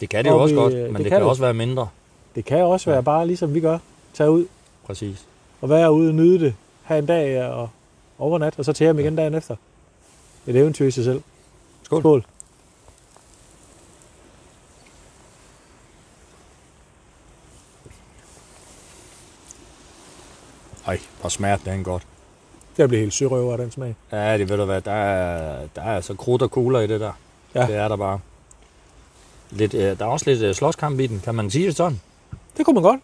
[0.00, 1.28] Det kan det jo Og også vi- godt, det men det, kan det kan det.
[1.28, 1.88] også være mindre.
[2.34, 3.00] Det kan også være Ja.
[3.02, 3.78] bare ligesom vi gør.
[4.14, 4.46] Tage ud
[4.86, 5.24] Præcis.
[5.60, 6.54] og være ude og nyde det.
[6.82, 7.68] Have en dag og
[8.18, 9.56] overnat, og så til hjem igen dagen efter.
[10.46, 11.20] Et eventyr i sig selv.
[11.82, 12.00] Skål.
[12.02, 12.24] Skål.
[20.86, 22.02] Ej, hvor smager den godt.
[22.78, 23.94] Jeg bliver helt sørøver af den smag.
[24.12, 27.00] Ja, det ved du hvad, der er, der er altså krudt og kugler i det
[27.00, 27.12] der.
[27.54, 27.66] Ja.
[27.66, 28.20] Det er der bare.
[29.50, 32.00] Lidt, øh, der er også lidt øh, slåskamp i den, kan man sige det sådan.
[32.56, 33.00] Det kunne man godt.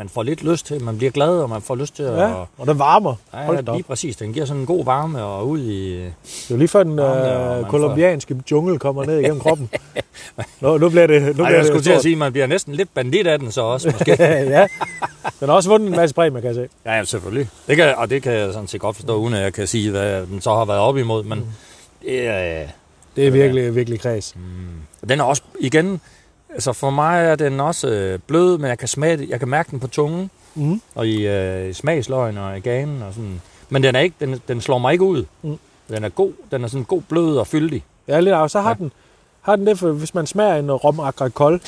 [0.00, 2.18] Man får lidt lyst til, man bliver glad, og man får lyst til at...
[2.18, 3.14] Ja, og den varmer.
[3.34, 3.74] Ja, Hold op.
[3.74, 4.16] lige præcis.
[4.16, 5.96] Den giver sådan en god varme og ud i...
[6.48, 9.70] Det er lige før den øh, kolumbianske jungle kommer ned igennem kroppen.
[10.60, 12.32] Nu, nu bliver det nu Ej, bliver jeg det skulle til at sige, at man
[12.32, 14.16] bliver næsten lidt bandit af den så også, måske.
[14.56, 14.66] ja,
[15.40, 16.68] den har også vundet en masse præmier, kan jeg se.
[16.84, 17.48] ja, ja, selvfølgelig.
[17.66, 19.90] Det kan, og det kan jeg sådan set godt forstå, uden at jeg kan sige,
[19.90, 21.46] hvad den så har været op imod, men
[22.02, 22.66] det er...
[23.16, 24.34] Det er virkelig, virkelig kreds.
[24.36, 25.08] Mm.
[25.08, 26.00] Den er også, igen,
[26.54, 29.48] altså for mig er den også øh, blød, men jeg kan smage det, jeg kan
[29.48, 30.80] mærke den på tungen, Mm.
[30.94, 33.40] og i øh, smagsløgn og i ganen og sådan.
[33.68, 35.24] Men den er ikke, den, den slår mig ikke ud.
[35.42, 35.58] Mm.
[35.88, 37.84] Den er god, den er sådan god, blød og fyldig.
[38.08, 38.50] Ja, lidt af.
[38.50, 38.74] Så har Ja.
[38.74, 38.92] den
[39.40, 41.60] Har den det, for hvis man smager en rom agricole,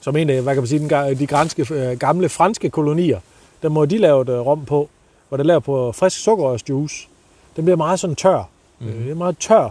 [0.00, 3.20] som en af, hvad kan man sige, den, de granske, øh, gamle franske kolonier,
[3.62, 4.88] der må de lave et øh, rom på,
[5.28, 7.08] hvor det er lavet på frisk sukkerrørsjuice.
[7.56, 8.48] Den bliver meget sådan tør.
[8.78, 8.86] Mm.
[8.86, 9.68] Det er meget tør.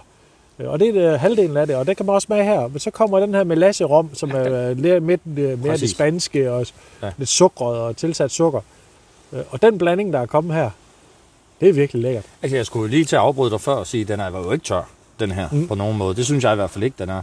[0.59, 2.67] Øh, Og det er det, halvdelen af det, og det kan man også smage her.
[2.67, 5.91] Men så kommer den her melasse-rom, som er øh, lidt midt, øh, mere det Præcis.
[5.91, 6.65] spanske og
[7.03, 7.11] Ja.
[7.17, 8.61] lidt sukret og tilsat sukker.
[9.33, 10.69] Øh, Og den blanding, der er kommet her,
[11.61, 12.25] det er virkelig lækkert.
[12.41, 14.51] Altså, jeg skulle lige til at afbryde dig før og sige, at den er jo
[14.51, 15.67] ikke tør, den her, mm.
[15.67, 16.15] På nogen måde.
[16.15, 17.21] Det synes jeg i hvert fald ikke, den er.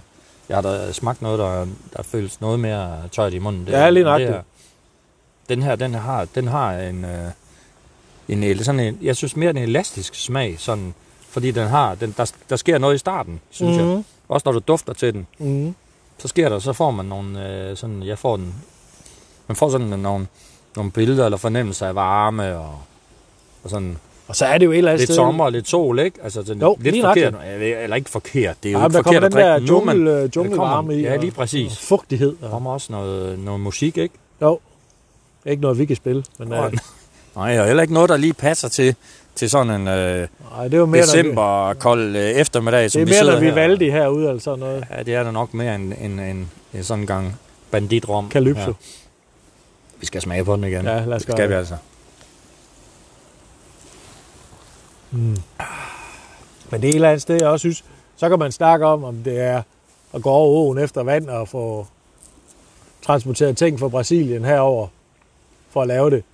[0.49, 3.67] Jeg har da smagt noget, der, der føles noget mere tørt i munden.
[3.67, 4.43] Det, Ja, lige det her-
[5.49, 7.31] Den her, den har, den har en, øh,
[8.51, 10.95] en, sådan en, jeg synes mere en elastisk smag, sådan,
[11.37, 13.91] fordi den har, den, der, der sker noget i starten, synes mm.
[13.91, 14.03] jeg.
[14.29, 15.75] Også når du dufter til den, Mm.
[16.19, 18.55] så sker der, så får man nogle, øh, sådan, jeg får den,
[19.49, 20.27] man får sådan nogle,
[20.77, 22.75] nogle billeder eller fornemmelser af varme og,
[23.65, 23.97] og sådan
[24.29, 25.17] Og så er det jo et eller andet lidt sted...
[25.17, 26.19] sommer og lidt sol, ikke?
[26.23, 27.35] Altså, sådan Jo, lidt forkert.
[27.51, 29.73] Eller ikke forkert, det er jo Ja, ikke der forkert kommer at den der drikke
[29.73, 31.01] nu, men jungle, der junglevarme kommer- i.
[31.01, 31.71] Ja, lige præcis.
[31.73, 32.37] Og fugtighed.
[32.43, 34.15] Der kommer også noget, noget musik, ikke?
[34.43, 34.61] jo,
[35.47, 36.25] ikke noget, vi kan spille.
[36.39, 36.73] Men, øh,
[37.37, 38.95] Nej, og heller ikke noget, der lige passer til,
[39.37, 42.89] til sådan en øh, nej, det er jo mere, december kold øh, eftermiddag, Når vi,
[42.89, 44.85] som det vi er mere, sidder vi valgte herude, eller sådan noget.
[44.91, 47.37] Ja, det er da nok mere en, en, en, en sådan en gang
[47.71, 48.31] banditrom.
[48.31, 48.61] Calypso.
[48.61, 48.73] Ja.
[50.01, 50.85] Vi skal smage på den igen.
[50.85, 51.77] Ja, lad os det skal vi altså.
[55.11, 55.37] Mm.
[56.71, 57.85] Men det er et eller andet sted, jeg også synes,
[58.17, 59.63] så kan man snakke om, om det er
[60.15, 61.87] at gå over åen efter vand og få
[63.03, 64.89] transporteret ting fra Brasilien herover
[65.71, 66.25] for at lave det.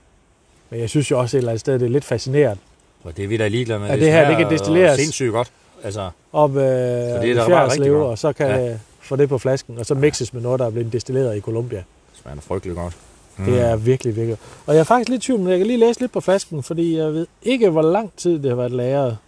[0.71, 2.63] Men jeg synes jo også et eller andet sted, det er lidt fascinerende.
[3.05, 3.89] Og det er vi da ligeglade med.
[3.89, 5.01] Ja, det her, det kan destilleres.
[5.01, 5.53] Sindssygt godt.
[5.85, 8.11] Altså, Op øh, der bare Fjerdslev, rigtig godt.
[8.11, 8.57] og så kan Ja.
[8.65, 8.79] ja.
[9.01, 11.79] få det på flasken, og så mixes med noget, der er blevet destilleret i Colombia.
[11.79, 12.97] det smager frygtelig godt.
[13.37, 13.45] Mm.
[13.45, 14.37] Det er virkelig, virkelig.
[14.67, 16.63] Og jeg er faktisk lidt i tvivl, men jeg kan lige læse lidt på flasken,
[16.63, 19.19] fordi jeg ved ikke, hvor lang tid det har været lagret.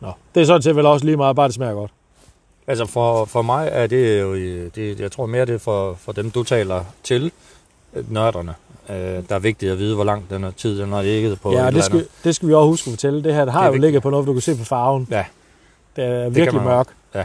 [0.00, 1.90] Nå, det er sådan set vel også lige meget, bare det smager godt.
[2.66, 6.12] Altså for, for mig er det jo, det, jeg tror mere det er for, for
[6.12, 7.32] dem, du taler til,
[8.08, 8.54] nørderne.
[8.90, 8.96] Øh,
[9.28, 11.52] der er vigtigt at vide, hvor lang den her tid den har ligget på.
[11.52, 13.24] ja, det skal, det skal vi også huske at fortælle.
[13.24, 13.82] Det her det har Det er jo vigtigt.
[13.86, 15.08] ligget på noget, du kan se på farven.
[15.10, 15.24] Ja.
[15.96, 16.64] Det er virkelig jo.
[16.64, 16.86] mørk.
[17.14, 17.24] Ja.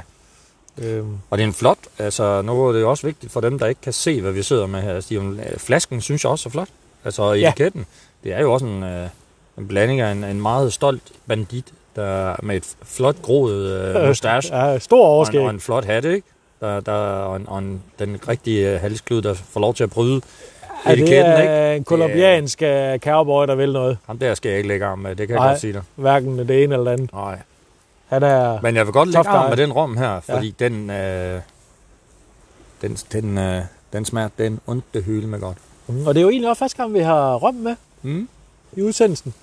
[0.82, 3.60] Øhm, Og det er en flot, altså nu er det jo også vigtigt for dem,
[3.60, 5.40] der ikke kan se, hvad vi sidder med her, Steven.
[5.40, 6.68] Øh, Flasken synes jeg også er flot.
[7.06, 7.48] Altså Ja.
[7.50, 7.86] etiketten.
[8.24, 9.08] Det er jo også en, øh,
[9.58, 14.56] en blanding af en, en meget stolt bandit, der med et flot groet øh, mustache.
[14.58, 15.42] Ja, stor og, en, overskæg.
[15.42, 16.28] og en flot hat, ikke?
[16.60, 19.90] Der, der, og, en, og en, den rigtige øh, halsklud, der får lov til at
[19.90, 20.22] bryde
[20.90, 21.54] Ja, det etiketten, ikke?
[21.54, 23.98] er en kolumbiansk øh, cowboy, der vil noget.
[24.06, 25.50] Ham der skal jeg ikke lægge arm med, det kan jeg Nej.
[25.52, 25.82] godt sige dig.
[25.96, 27.14] Hverken det ene eller det andet.
[27.14, 27.40] Nej.
[28.08, 28.60] Han er...
[28.62, 30.66] Men jeg vil godt lægge arm med den rom her, fordi ja.
[30.66, 31.42] den, øh,
[32.82, 33.62] den, den, øh,
[33.94, 35.58] den smager den onde hylde med godt.
[35.88, 38.28] Og det er jo egentlig også første gang, vi har rom med Mm.
[38.74, 39.34] i udsendelsen.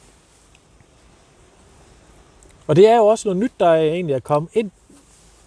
[2.66, 4.70] Og det er jo også noget nyt, der egentlig er kommet ind,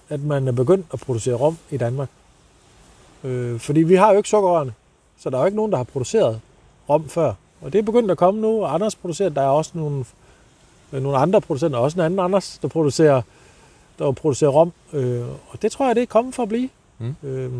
[0.10, 2.10] at man er begyndt at producere rom i Danmark.
[3.24, 4.74] Øh, fordi vi har jo ikke sukkerrørene,
[5.20, 6.40] så der er jo ikke nogen, der har produceret
[6.90, 7.34] rom før.
[7.62, 10.06] Og det er begyndt at komme nu, og Anders producerer, der er også nogle,
[10.94, 13.22] øh, nogle andre producenter, også en anden Anders, der producerer,
[14.00, 14.72] der producerer rom.
[14.94, 16.70] Øh, og det tror jeg, det er kommet for at blive.
[17.00, 17.16] Mm.
[17.24, 17.52] Øh,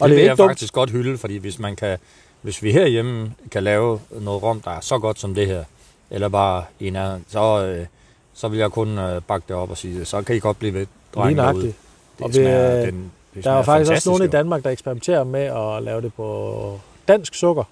[0.00, 0.50] Og det, det ikke jeg dumt.
[0.50, 1.98] faktisk godt hylde, fordi hvis man kan,
[2.42, 5.64] hvis vi herhjemme kan lave noget rom, der er så godt som det her,
[6.10, 7.86] eller bare en af, så, øh,
[8.34, 10.74] så vil jeg kun øh, bakke det op og sige, så kan I godt blive
[10.74, 11.66] ved, drenge derude.
[11.66, 11.74] Det
[12.20, 14.30] Og vi, smager, øh, den, det Der er faktisk også nogen i jo.
[14.30, 17.64] Danmark, der eksperimenterer med at lave det på dansk sukker.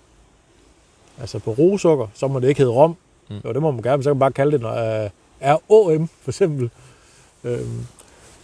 [1.20, 2.96] Altså på rosukker, så må det ikke hedde rom.
[3.28, 3.36] Mm.
[3.44, 5.10] Jo, det må man gerne, men så kan man bare kalde det uh,
[5.70, 6.70] ROM for eksempel.
[7.44, 7.86] Øhm,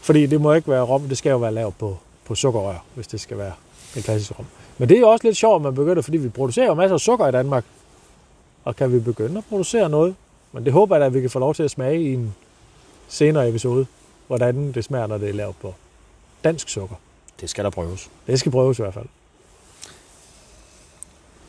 [0.01, 3.07] fordi det må ikke være rom, det skal jo være lavet på, på sukkerrør, hvis
[3.07, 3.53] det skal være
[3.97, 4.47] en klassisk rom.
[4.79, 7.01] Men det er jo også lidt sjovt, at man begynder, fordi vi producerer masser af
[7.01, 7.65] sukker i Danmark.
[8.65, 10.15] Og kan vi begynde at producere noget?
[10.53, 12.35] Men det håber jeg da, at vi kan få lov til at smage i en
[13.09, 13.87] senere episode,
[14.27, 15.75] hvordan det smager, når det er lavet på
[16.45, 16.97] dansk sukker.
[17.41, 18.11] Det skal der prøves.
[18.27, 19.07] Det skal prøves i hvert fald.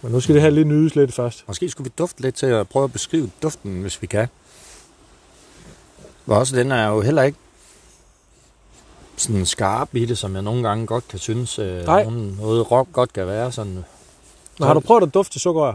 [0.02, 1.44] Men nu skal det her lige nydes lidt først.
[1.48, 4.28] Måske skulle vi dufte lidt til at prøve at beskrive duften, hvis vi kan.
[6.28, 7.38] Og også den er jo heller ikke
[9.18, 12.04] sådan skarp i det, som jeg nogle gange godt kan synes, øh, Nej.
[12.04, 13.52] nogen- noget rom godt kan være.
[13.52, 13.74] Sådan,
[14.60, 15.74] Men har du prøvet at dufte sukkerrør?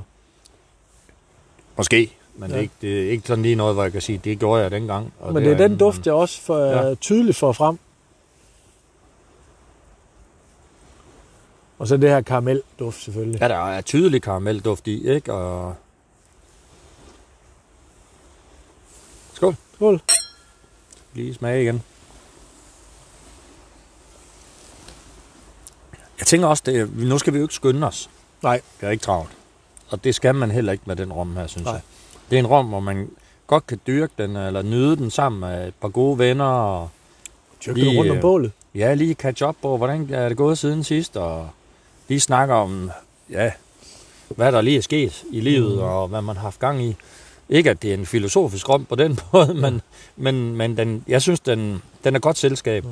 [1.77, 2.55] måske, men ja.
[2.55, 4.63] det, er ikke, det er ikke sådan lige noget, hvor jeg kan sige, det gjorde
[4.63, 5.13] jeg dengang.
[5.21, 6.95] Og Men det er den en- duft, jeg også for, ja.
[6.95, 7.79] tydeligt får frem.
[11.79, 13.41] Og så det her karamelduft selvfølgelig.
[13.41, 15.33] Ja, der er tydelig karamelduft i, ikke?
[15.33, 15.75] Og...
[19.33, 19.57] Skål.
[19.75, 20.01] Skål.
[21.15, 21.83] Lige smage igen.
[26.19, 28.11] Jeg tænker også, det, nu skal vi jo ikke skynde os.
[28.43, 28.61] Nej.
[28.81, 29.31] Det er ikke travlt.
[29.91, 31.75] Og det skal man heller ikke med den rom her, synes Nej.
[31.75, 31.83] jeg.
[32.31, 33.11] Det er en rom, hvor man
[33.47, 36.45] godt kan dyrke den, eller nyde den sammen med et par gode venner.
[36.45, 36.89] Og
[37.61, 38.53] Tyrker du rundt om øh, bålet?
[38.75, 41.49] Ja, lige catch up på, hvordan er det gået siden sidst, og
[42.09, 42.91] lige snakke om,
[43.31, 43.53] ja,
[44.29, 45.83] hvad der lige er sket i livet, mm.
[45.83, 46.97] og hvad man har haft gang i.
[47.49, 49.81] Ikke, at det er en filosofisk rom på den måde, men,
[50.17, 52.85] men, men den, jeg synes, den, den er godt selskab.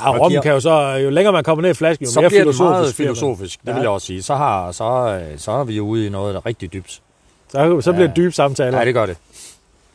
[0.00, 2.20] Ja, Og rommen kan jo så, jo længere man kommer ned i flasken, jo Så
[2.20, 3.16] mere bliver filosofisk meget bliver man.
[3.16, 3.72] filosofisk, det Ja.
[3.72, 4.22] vil jeg også sige.
[4.22, 7.00] Så, har, så, så er vi jo ude i noget, der er rigtig dybt.
[7.48, 8.08] Så, så bliver Ja.
[8.08, 8.78] det dybe samtaler.
[8.78, 9.16] Ja, det gør det.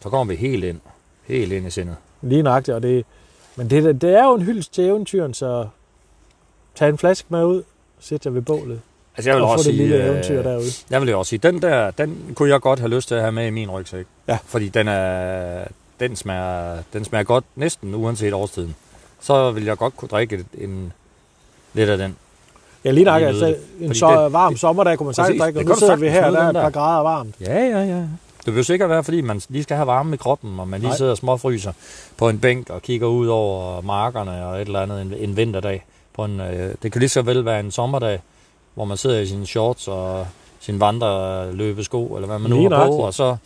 [0.03, 0.79] Så kommer vi helt ind.
[1.27, 1.95] Helt ind i sindet.
[2.21, 3.05] Lige nøjagtigt, og det,
[3.55, 5.67] men det, det er jo en hyldest til eventyren, så
[6.75, 7.63] tag en flaske med ud,
[7.99, 8.81] sæt jer ved bålet,
[9.17, 10.65] Altså, jeg vil og få også det sige, lille øh, eventyr derude.
[10.89, 13.21] Jeg vil jo også sige, den der, den kunne jeg godt have lyst til at
[13.21, 14.05] have med i min rygsæk.
[14.27, 14.37] Ja.
[14.45, 15.63] Fordi den, er,
[15.99, 18.75] den, smager, den smager godt næsten uanset årstiden.
[19.21, 20.93] Så vil jeg godt kunne drikke et, en,
[21.73, 22.15] lidt af den.
[22.85, 25.65] Ja, lige nok, altså, en så det- varm det- sommerdag kunne man sagtens drikke, og
[25.65, 27.35] nu sidder vi her, der er et par grader varmt.
[27.41, 27.97] Ja, ja, ja.
[28.45, 30.79] Det vil jo sikkert være, fordi man lige skal have varme i kroppen, og man
[30.79, 30.97] lige Nej.
[30.97, 31.71] sidder og småfryser
[32.17, 35.85] på en bænk og kigger ud over markerne og et eller andet en, en vinterdag.
[36.17, 38.19] På en, øh, det kan lige så vel være en sommerdag,
[38.75, 40.27] hvor man sidder i sine shorts og
[40.59, 43.37] sin vandreløbesko, eller hvad man nu Lige har på, og så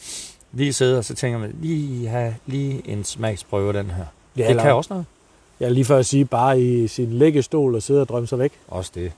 [0.54, 4.06] lige sidder og så tænker man, lige have lige en smagsprøve af den her.
[4.38, 5.06] Ja, det eller, kan også noget.
[5.60, 8.52] ja, lige før at sige, bare i sin læggestol og sidde og drømme sig væk,
[8.68, 9.12] Også det.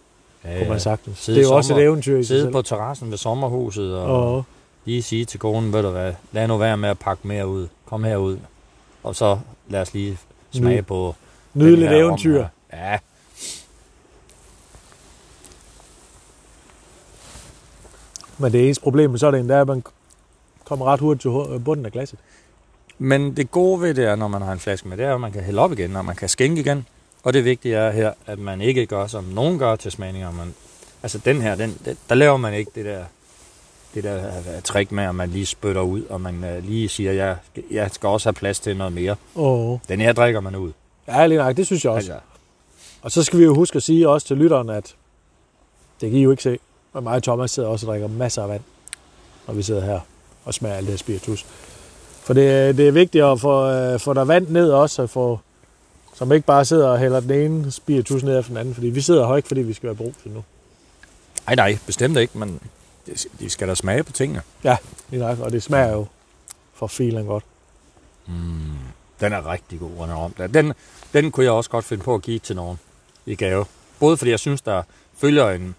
[0.46, 1.18] Ja, kunne man sagtens.
[1.20, 3.98] Sidde det er jo også et sommer- eventyr i sig Sidde på terrassen ved sommerhuset
[3.98, 4.44] og, Og,
[4.86, 7.68] lige sige til konen, ved du hvad, lad nu være med at pakke mere ud.
[7.86, 8.38] Kom herud.
[9.04, 9.38] Og så
[9.70, 10.18] lad os lige
[10.54, 11.16] smage Nyd- på
[11.54, 12.46] nyde den lidt her rom eventyr.
[12.74, 12.98] Ja,
[18.44, 19.84] Men det eneste problem med sådan en, det er, at man
[20.66, 22.20] kommer ret hurtigt til hu- bunden af glasset.
[23.00, 25.22] men det gode ved det er, når man har en flaske med, det er, at
[25.22, 26.86] man kan hælde op igen, og man kan skænke igen.
[27.24, 30.32] Og det vigtige er her, at man ikke gør, som nogen gør til smagninger.
[30.32, 30.54] Man,
[31.04, 33.04] altså den her, den, den, der laver man ikke det der,
[33.94, 37.12] det der øh, trick med, at man lige spytter ud, og man øh, lige siger,
[37.12, 37.38] jeg,
[37.72, 39.16] jeg skal også have plads til noget mere.
[39.36, 40.72] Og, Den her drikker man ud.
[41.08, 42.12] ja, lige nok, det synes jeg også.
[42.14, 42.26] Altså,
[43.02, 44.96] Og så skal vi jo huske at sige også til lytteren, at
[46.02, 46.60] det kan I jo ikke se,
[46.94, 48.62] men mig og Thomas sidder også og drikker masser af vand,
[49.48, 50.00] når vi sidder her
[50.46, 51.46] og smager alt det her spiritus.
[52.24, 55.40] For det, det er vigtigt at få, øh, få der vand ned også, og få,
[56.16, 59.02] som ikke bare sidder og hælder den ene spiritus ned efter den anden, fordi vi
[59.02, 60.44] sidder her ikke, fordi vi skal være brug til nu.
[61.46, 62.60] nej, nej, bestemt ikke, men
[63.06, 64.42] det- de skal da smage på tingene.
[65.10, 66.06] Lige nok, og det smager jo
[66.74, 67.44] for filen godt.
[68.28, 68.34] Mm,
[69.20, 70.34] den er rigtig god, den om.
[70.54, 70.74] Den,
[71.14, 72.80] den kunne jeg også godt finde på at give til nogen
[73.26, 73.66] i gave.
[74.00, 74.84] Både fordi jeg synes, der
[75.18, 75.76] følger en,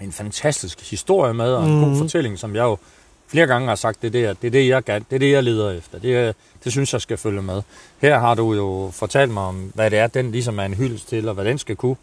[0.00, 1.84] en fantastisk historie med, og en mm.
[1.84, 2.76] God fortælling, som jeg jo
[3.28, 5.18] flere gange har sagt, det er det, jeg- det, er det, jeg, gerne- det, er
[5.20, 5.98] det, jeg leder efter.
[5.98, 6.34] Det,
[6.64, 7.62] det synes jeg skal følge med.
[7.98, 11.08] Her har du jo fortalt mig om, hvad det er, den ligesom er en hyldest
[11.08, 11.96] til, og hvad den skal kunne,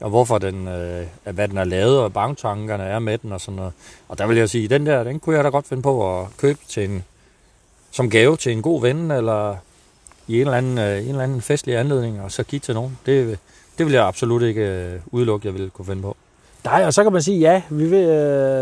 [0.00, 3.56] og hvorfor den, øh, hvad den er lavet, og bagtankerne er med den og sådan
[3.56, 3.72] noget.
[4.08, 6.26] Og der vil jeg sige, den der, den kunne jeg da godt finde på at
[6.36, 7.04] købe til en,
[7.90, 9.56] som gave til en god ven, eller
[10.28, 12.98] i en eller anden, øh, en eller anden festlig anledning, og så give til nogen.
[13.06, 13.38] Det,
[13.78, 16.16] det vil jeg absolut ikke øh, udelukke, jeg vil kunne finde på.
[16.64, 18.02] Nej, og så kan man sige, ja, vi ved,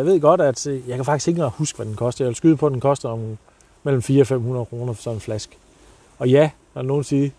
[0.00, 2.24] øh, ved godt, at øh, jeg kan faktisk ikke engang huske, hvad den koster.
[2.24, 3.38] Jeg vil skyde på, at den koster om
[3.82, 5.56] mellem 400 og 500 kroner for sådan en flaske.
[6.18, 7.30] Og ja, når nogen siger,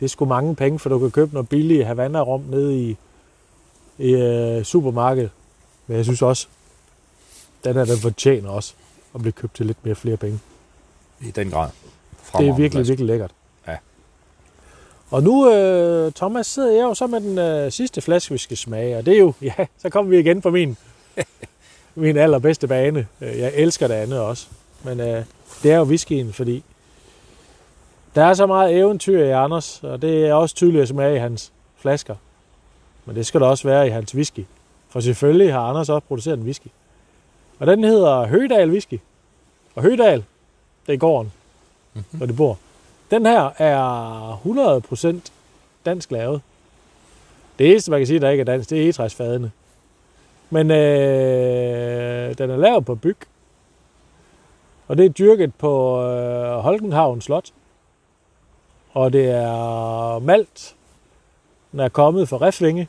[0.00, 2.96] det er sgu mange penge, for du kan købe noget billig Havana-rom nede i,
[3.98, 5.30] i øh, supermarkedet.
[5.86, 6.46] Men jeg synes også,
[7.64, 8.74] den her, den fortjener også
[9.14, 10.40] at blive købt til lidt mere flere penge.
[11.20, 11.68] I den grad.
[12.38, 13.30] Det er virkelig, virkelig lækkert.
[15.14, 18.56] Og nu, øh, Thomas, sidder jeg jo så med den øh, sidste flaske, vi skal
[18.56, 18.96] smage.
[18.96, 20.76] Og det er jo, ja, så kommer vi igen på min,
[21.94, 23.06] min allerbedste bane.
[23.20, 24.46] Øh, Jeg elsker det andet også.
[24.84, 25.24] Men øh,
[25.62, 26.64] det er jo whiskyen, fordi
[28.14, 31.18] der er så meget eventyr i Anders, og det er også tydeligt at smage i
[31.18, 32.14] hans flasker.
[33.04, 34.44] Men det skal der også være i hans whisky.
[34.88, 36.66] For selvfølgelig har Anders også produceret en whisky.
[37.58, 38.98] Og den hedder Høgdal Whisky.
[39.74, 40.24] Og Høgdal,
[40.86, 41.32] det er gården,
[41.94, 42.04] Mhm.
[42.10, 42.58] hvor de bor.
[43.10, 44.40] Den her er
[45.24, 45.30] 100%
[45.84, 46.42] dansk lavet.
[47.58, 49.52] Det eneste, man kan sige, der ikke er dansk, det er egetræsfadene.
[50.50, 53.16] Men øh, den er lavet på byg.
[54.88, 57.52] Og det er dyrket på øh, Holkenhavn Slot.
[58.92, 60.74] Og det er malt.
[61.72, 62.88] Den er kommet fra Refvinge.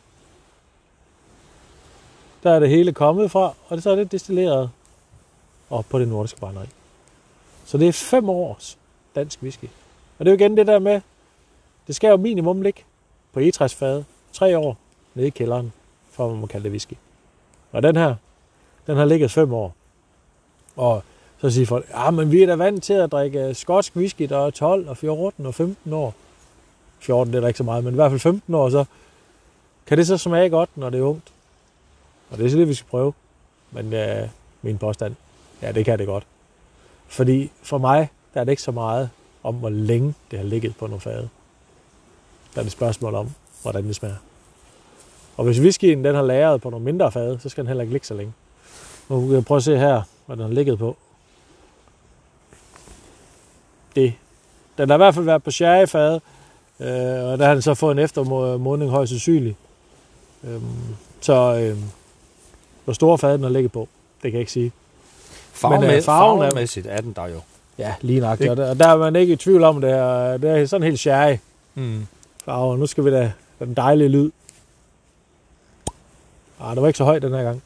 [2.43, 4.69] Der er det hele kommet fra, og så er det destilleret
[5.69, 6.65] op på det nordiske brænderi.
[7.65, 8.77] Så det er fem års
[9.15, 9.67] dansk whisky.
[10.19, 11.01] Og det er jo igen det der med,
[11.87, 12.81] det skal jo minimum ligge
[13.33, 14.77] på egetræsfade tre år
[15.13, 15.73] nede i kælderen,
[16.11, 16.93] for at man må kalde det whisky.
[17.71, 18.15] Og den her,
[18.87, 19.75] den har ligget fem år.
[20.75, 21.03] Og
[21.37, 24.23] så siger folk, ja, men vi er da vant til at drikke øh, skotsk whisky,
[24.23, 26.13] der er 12 og 14 og 15 år.
[26.99, 28.85] 14 det er der ikke så meget, men i hvert fald 15 år, så
[29.87, 31.33] kan det så smage godt, når det er ungt.
[32.29, 33.13] Og det er så det, vi skal prøve.
[33.71, 34.29] Men øh,
[34.61, 35.15] min påstand,
[35.61, 36.27] ja, det kan det godt.
[37.07, 39.09] Fordi for mig, der er det ikke så meget
[39.45, 41.29] om, hvor længe det har ligget på nogle fade.
[42.53, 43.29] Der er det et spørgsmål om,
[43.61, 44.15] hvordan det smager.
[45.37, 47.93] Og hvis whiskyen den har lagret på nogle mindre fade, så skal den heller ikke
[47.93, 48.33] ligge så længe.
[49.09, 50.97] Nu kan jeg prøve at se her, hvad den har ligget på.
[53.95, 54.13] Det.
[54.77, 56.21] Den har i hvert fald været på sherryfade,
[56.79, 56.87] øh,
[57.25, 59.55] og der har den så fået en eftermodning højst sandsynligt.
[60.43, 61.77] Øhm, så øh,
[62.83, 64.71] hvor store fade den har ligget på, det kan jeg ikke sige.
[65.53, 67.41] Farve, Men, øh, farven farvemæssigt er den der jo.
[67.77, 68.41] Ja, lige nok.
[68.41, 70.87] Og der, og der er man ikke i tvivl om, det er, det er sådan
[70.87, 71.37] helt sherry
[71.77, 72.07] Mm.
[72.45, 72.77] farver.
[72.77, 74.31] Nu skal vi da den dejlige lyd.
[76.59, 77.61] Ah, det var ikke så højt den her gang.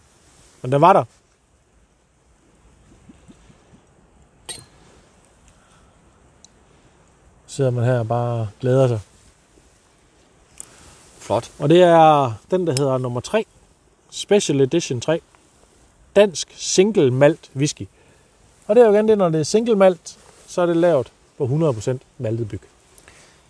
[0.62, 1.04] Men den var der.
[7.48, 9.00] Sidder man her og bare glæder sig.
[11.20, 11.52] Flot.
[11.60, 13.46] Og det er den, der hedder nummer 3.
[14.12, 15.22] Special Edition 3.
[16.16, 17.88] Dansk Single Malt Whisky.
[18.70, 20.18] Og det er jo igen det, når det er single malt,
[20.48, 22.62] så er det lavet på 100% maltet byg.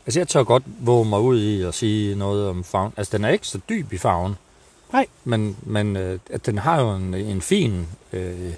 [0.06, 2.94] Altså, jeg tør godt våge mig ud i at sige noget om farven.
[2.98, 4.36] Altså, den er ikke så dyb i farven.
[4.94, 5.06] Nej.
[5.24, 8.54] Men, men øh, at den har jo en, en fin, øh,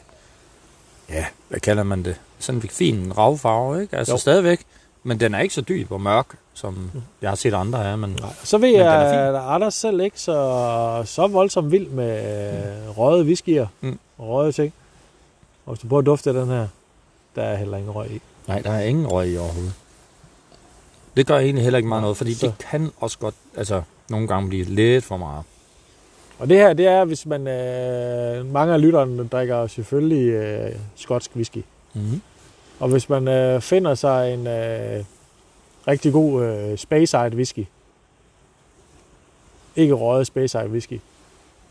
[1.10, 2.16] ja, hvad kalder man det?
[2.40, 3.98] Sådan en fin ravfarve, ikke?
[3.98, 4.18] Altså Jo.
[4.18, 4.62] stadigvæk.
[5.04, 6.92] Men den er ikke så dyb og mørk, som
[7.22, 7.96] jeg har set andre her.
[7.96, 8.30] Men Nej.
[8.44, 12.52] Så ved Men jeg, er at Anders selv ikke så, så voldsomt vild med
[12.86, 12.92] mm.
[12.92, 14.00] røde whiskyer Mm.
[14.18, 14.74] og røde ting.
[15.66, 16.68] Og hvis du prøver at dufte den her,
[17.36, 18.22] der er heller ingen røg i.
[18.48, 19.74] nej, der er ingen røg i overhovedet.
[21.18, 24.28] Det gør egentlig heller ikke meget noget, fordi Så- det kan også godt, altså nogle
[24.28, 25.44] gange blive lidt for meget.
[26.40, 27.48] Og det her, det er, hvis man...
[27.48, 31.64] Øh, mange af lytterne drikker selvfølgelig øh, skotsk whisky.
[31.94, 32.22] Mm-hmm.
[32.80, 35.04] Og hvis man øh, finder sig en øh,
[35.88, 37.66] rigtig god øh, Speyside whisky,
[39.76, 41.00] ikke røget Speyside whisky,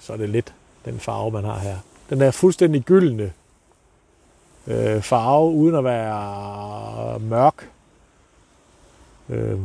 [0.01, 1.76] så er det lidt den farve, man har her.
[2.11, 3.32] Den er fuldstændig gyldne
[4.67, 7.69] øh, farve, uden at være mørk.
[9.29, 9.59] Øh,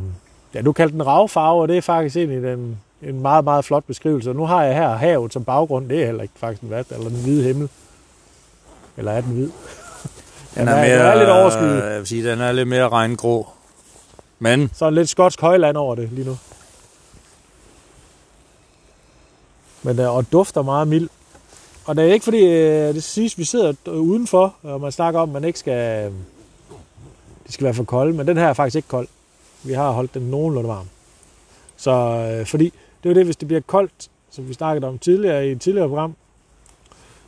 [0.54, 3.84] ja, du kaldte den ravfarve, og det er faktisk egentlig den, en meget, meget flot
[3.84, 4.30] beskrivelse.
[4.30, 5.88] Og nu har jeg her havet som baggrund.
[5.88, 7.68] Det er heller ikke faktisk en vat, eller den hvide himmel.
[8.96, 9.50] Eller er den hvid?
[10.54, 11.84] Den er- den er lidt overskyet.
[11.90, 13.48] Jeg vil sige, den er lidt mere regngrå.
[14.38, 16.36] Men Så er lidt skotsk højland over det lige nu.
[19.82, 21.08] Men der, og dufter meget mild.
[21.86, 25.28] Og det er ikke fordi, øh, det siges, vi sidder udenfor, og man snakker om,
[25.28, 26.12] at man ikke skal,
[27.46, 29.08] det skal være for kold, men den her er faktisk ikke kold.
[29.62, 30.86] Vi har holdt den nogenlunde varm.
[31.76, 34.98] Så øh, fordi, det er jo det, hvis det bliver koldt, som vi snakkede om
[34.98, 36.14] tidligere i et tidligere program,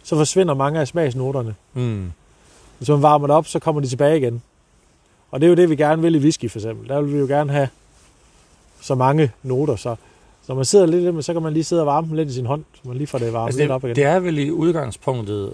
[0.03, 1.55] så forsvinder mange af smagsnoterne.
[1.75, 2.13] mm,
[2.79, 4.43] Hvis man varmer det op, så kommer de tilbage igen.
[5.31, 6.89] Og det er jo det, vi gerne vil i whisky for eksempel.
[6.89, 7.69] Der vil vi jo gerne have
[8.81, 9.97] så mange noter, så
[10.49, 12.33] når man sidder lidt, med, så kan man lige sidde og varme dem lidt i
[12.33, 13.97] sin hånd, så man lige får det varmet altså lidt op igen.
[13.97, 15.53] det er vel i udgangspunktet,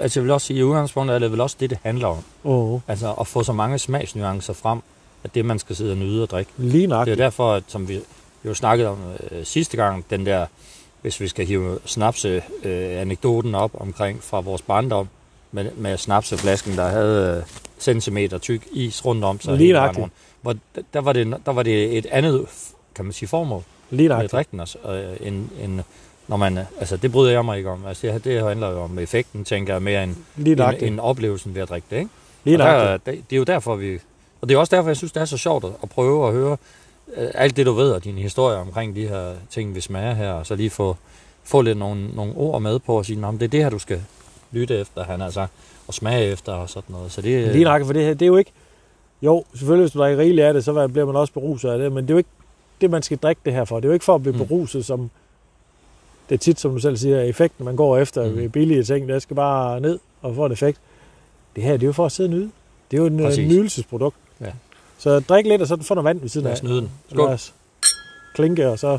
[0.00, 2.18] altså jeg vil også sige, i udgangspunktet er det vel også det, det handler om.
[2.44, 4.78] oh, Altså at få så mange smagsnuancer frem,
[5.24, 6.50] at det man skal sidde og nyde og drikke.
[6.56, 7.06] lige nok.
[7.06, 8.00] Det er derfor, at, som vi
[8.44, 8.98] jo snakkede om
[9.30, 10.46] øh, sidste gang, den der,
[11.02, 15.08] hvis vi skal hive snapse øh, anekdoten op omkring fra vores barndom,
[15.52, 17.42] med, med snapseflasken, der havde øh,
[17.78, 19.56] centimeter tyk is rundt om sig.
[19.56, 20.06] Lige nøjagtigt.
[20.42, 20.54] Hvor,
[20.94, 22.46] der, var det, der var det et andet,
[23.00, 24.30] kan man sige, formål Lige med nok.
[24.30, 25.80] drikken, altså, øh, end, end
[26.28, 27.86] når man, altså det bryder jeg mig ikke om.
[27.86, 30.74] Altså det, det handler jo om effekten, tænker jeg, mere end, Lige nok.
[30.74, 32.10] end, end oplevelsen ved at drikke det, ikke?
[32.44, 33.98] Lige og der, det, det er jo derfor, vi...
[34.40, 36.56] Og det er også derfor, jeg synes, det er så sjovt at- prøve at høre
[37.16, 40.32] øh, alt det, du ved, og dine historier omkring de her ting, vi smager her,
[40.32, 40.96] og så lige få,
[41.44, 43.70] få lidt nogle, nogle ord med på og sige, "Nå, men det er det her,
[43.70, 44.02] du skal
[44.52, 45.52] lytte efter, han sagt,
[45.88, 47.12] og smage efter og sådan noget.
[47.12, 48.52] Så det, Lige nok, for det her, det er jo ikke...
[49.22, 51.92] Jo, selvfølgelig, hvis du drikker rigeligt af det, så bliver man også beruset af det,
[51.92, 52.30] men det er jo ikke
[52.80, 53.76] det, man skal drikke det her for.
[53.76, 54.46] Det er jo ikke for at blive Mm.
[54.46, 55.10] beruset, som
[56.28, 58.50] det er tit, som du selv siger, effekten, man går efter Mm.
[58.50, 60.80] billige ting, det skal bare ned og få et effekt.
[61.56, 62.50] Det her, det er jo for at sidde og nyde.
[62.90, 63.48] Det er jo en Præcis.
[63.48, 64.16] Nydelsesprodukt.
[64.40, 64.52] Ja.
[64.98, 66.56] Så drik lidt, og så få noget vand ved siden Lad af.
[66.56, 66.90] os nyde den.
[67.10, 67.28] Lad Skål.
[67.28, 67.54] os
[68.34, 68.98] klinke, og så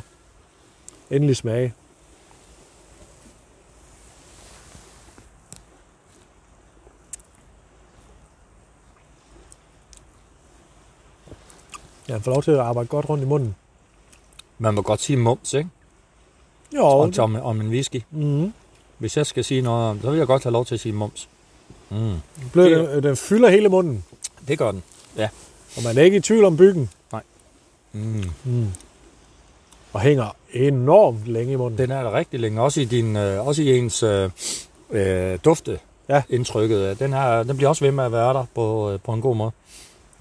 [1.12, 1.74] endelig smage.
[12.10, 13.56] Ja, får lov til at arbejde godt rundt i munden.
[14.62, 15.70] Man må godt sige mums, ikke?
[16.76, 18.02] Jo, Og om, om en whisky.
[18.12, 18.54] mm,
[18.98, 20.94] Hvis jeg skal sige noget om, så vil jeg godt have lov til at sige
[20.94, 21.30] mums.
[21.90, 22.14] Mm.
[22.54, 24.04] blød, Det- den, den fylder hele munden,
[24.48, 24.84] Det gør den.
[25.78, 26.90] og man er ikke i tvivl om byggen.
[27.94, 28.24] Mm.
[28.44, 28.68] Mm.
[29.94, 31.78] Og hænger enormt længe i munden.
[31.78, 32.62] Den er der rigtig længe.
[32.62, 34.30] Også i, din, øh, også i ens øh,
[34.92, 36.24] øh, dufte Ja.
[36.30, 37.00] indtrykket.
[37.00, 39.36] Den, her, den bliver også ved med at være der på, øh, på en god
[39.36, 39.52] måde.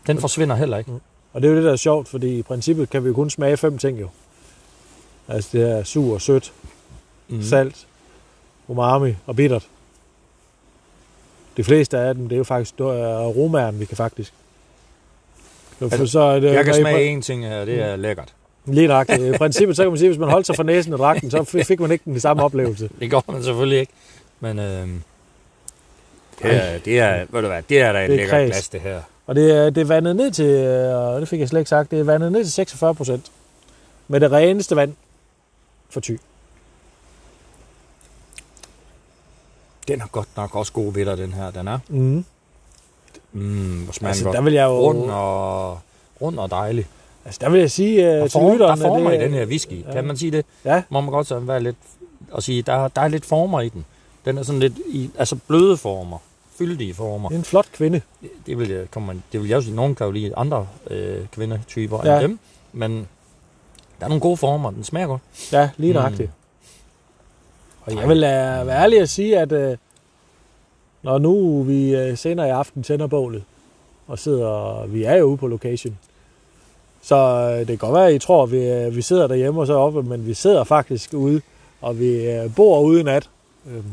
[0.06, 0.90] Den forsvinder heller ikke.
[1.32, 3.30] Og det er jo det, der er sjovt, fordi i princippet kan vi jo kun
[3.30, 4.08] smage fem ting jo.
[5.30, 6.52] Altså det er sur, sødt,
[7.28, 7.36] Mm.
[7.36, 7.42] mm.
[7.42, 7.86] salt,
[8.68, 9.66] umami og bittert.
[11.56, 14.32] De fleste af dem, det er jo faktisk aromaen, vi kan faktisk
[15.78, 18.34] For så er det, Jeg kan smage én ting her, det er lækkert.
[18.66, 19.08] Lige nok.
[19.10, 21.20] I princippet, så kan man sige, at hvis man holdt sig for næsen og drak
[21.20, 22.90] den, så fik man ikke den samme oplevelse.
[23.00, 23.92] Det gør man selvfølgelig ikke.
[24.40, 24.88] Men øh,
[26.42, 28.80] det, er, det, er, ved du hvad, det er da et er lækkert glas, det
[28.80, 29.00] her.
[29.26, 31.68] Og det er, det er vandet ned til, øh, og det fik jeg slet ikke
[31.68, 33.30] sagt, det er vandet ned til 46 procent.
[34.08, 34.94] Med det reneste vand
[35.90, 36.12] for ty.
[39.88, 41.50] Den har godt nok også gode vitter, den her.
[41.50, 41.78] Den er.
[41.88, 42.24] Mm.
[43.32, 44.36] Mm, hvor smager Altså, godt.
[44.36, 44.80] der vil jeg jo...
[44.80, 45.78] Rund og,
[46.20, 46.86] rund og dejlig.
[47.24, 48.84] Altså, der vil jeg sige Der, uh, til form, der lytterne...
[48.84, 49.84] er former det, i den her whisky.
[49.86, 49.92] ja.
[49.92, 50.46] Kan man sige det?
[50.64, 51.76] Ja, Må man godt så være lidt...
[52.30, 53.84] Og sige, der, der er lidt former i den.
[54.24, 56.18] Den er sådan lidt i, altså bløde former.
[56.58, 57.28] Fyldige former.
[57.28, 58.00] det er en flot kvinde.
[58.46, 61.26] Det vil jeg, kommer, det vil jeg jo sige, nogen kan jo lide andre øh,
[61.32, 62.14] kvindetyper Ja.
[62.14, 62.38] end dem.
[62.72, 63.08] Men
[64.00, 64.70] der er nogle gode former.
[64.70, 65.20] Den smager godt.
[65.52, 65.96] Ja, lige Mm.
[65.98, 66.30] nøjagtigt.
[67.82, 68.22] Og jeg vil uh,
[68.66, 69.76] være ærlig at sige, at uh,
[71.02, 73.42] når nu vi uh, senere i aften tænder bålet,
[74.08, 75.98] og sidder, vi er jo ude på location,
[77.02, 79.60] så uh, det kan godt være, at I tror, at vi, uh, vi sidder derhjemme
[79.60, 81.40] og så oppe, men vi sidder faktisk ude,
[81.80, 83.28] og vi uh, bor ude nat.
[83.66, 83.84] Um,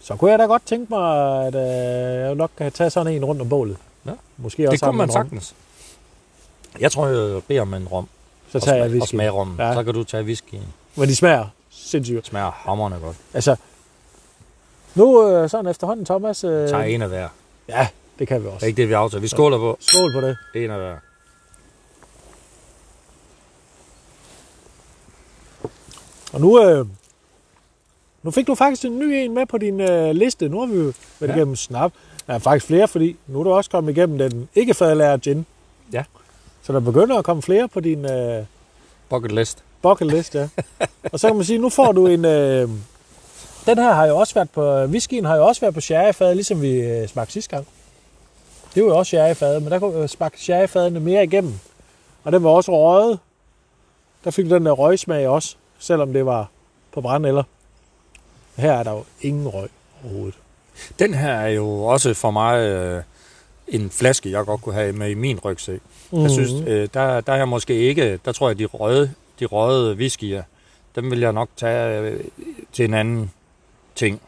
[0.00, 1.60] så kunne jeg da godt tænke mig, at uh,
[2.26, 3.76] jeg nok kan tage sådan en rundt om bålet.
[4.06, 4.12] Ja.
[4.36, 5.54] Måske også Det kunne man sagtens.
[6.80, 8.08] Jeg tror, jeg beder om en rom.
[8.52, 9.10] Så og tager jeg Og whisky.
[9.10, 9.56] smage rommen.
[9.58, 9.74] Ja.
[9.74, 10.62] Så kan du tage whiskyen.
[10.96, 12.26] Men de smager sindssygt.
[12.26, 13.16] Smager hammerne godt.
[13.34, 13.56] Altså,
[14.94, 16.44] nu øh, sådan efterhånden, Thomas.
[16.44, 17.28] Øh, Tag en af hver.
[17.68, 17.88] Ja,
[18.18, 18.66] det kan vi Det er også.
[18.66, 19.20] ikke det, vi aftaler.
[19.20, 20.36] Vi skåler på Skål på det.
[20.54, 20.96] en af hver.
[26.32, 26.86] Og nu, øh,
[28.22, 30.48] nu fik du faktisk en ny en med på din øh, liste.
[30.48, 31.30] Nu har vi jo været.
[31.30, 31.36] Ja.
[31.36, 31.92] igennem snap.
[32.26, 35.46] Der er faktisk flere, fordi nu er du også kommet igennem den ikke fadlærer gin.
[35.92, 36.04] Ja.
[36.68, 38.44] Så der begynder at komme flere på din øh,
[39.08, 39.64] Bucket list.
[39.82, 40.48] bucket list, ja.
[41.12, 42.24] og så kan man sige, nu får du en...
[42.24, 42.68] Øh,
[43.66, 44.84] den her har jo også været på...
[44.84, 47.66] Whiskyen har jo også været på sherryfad, ligesom vi øh, smagte sidste gang.
[48.74, 51.54] Det var jo også sherryfad, men der kunne øh, smagte sherryfadene mere igennem.
[52.24, 53.18] Og den var også røget.
[54.24, 56.50] Der fik du den der røgsmag også, selvom det var
[56.92, 57.42] på brændeller.
[58.56, 59.68] Her er der jo ingen røg
[60.04, 60.38] overhovedet.
[60.98, 63.02] Den her er jo også for mig øh,
[63.68, 65.80] en flaske, jeg godt kunne have med i min rygsæk.
[66.12, 66.22] Mm.
[66.22, 69.44] Jeg synes, øh, der, der er jeg måske ikke, der tror jeg, de røde, de
[69.44, 70.42] røde whiskyer,
[70.96, 72.20] dem vil jeg nok tage øh,
[72.72, 73.30] til en anden
[73.94, 74.20] ting,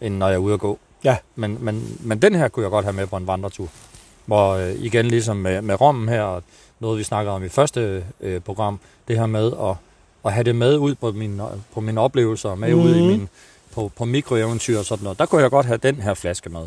[0.00, 0.78] end når jeg er ude at gå.
[1.04, 1.16] Ja.
[1.34, 3.68] Men, men, men den her kunne jeg godt have med på en vandretur.
[4.26, 6.42] Hvor øh, igen ligesom med, med rommen her, og
[6.80, 8.78] noget vi snakkede om i første øh, program,
[9.08, 9.74] det her med at,
[10.24, 11.42] at have det med ud på mine,
[11.74, 12.80] på mine oplevelser, med mm.
[12.82, 13.06] ud i Mhm.
[13.08, 13.28] min,
[13.74, 15.18] på, på mikroeventyr og sådan noget.
[15.18, 16.60] Der kunne jeg godt have den her flaske med.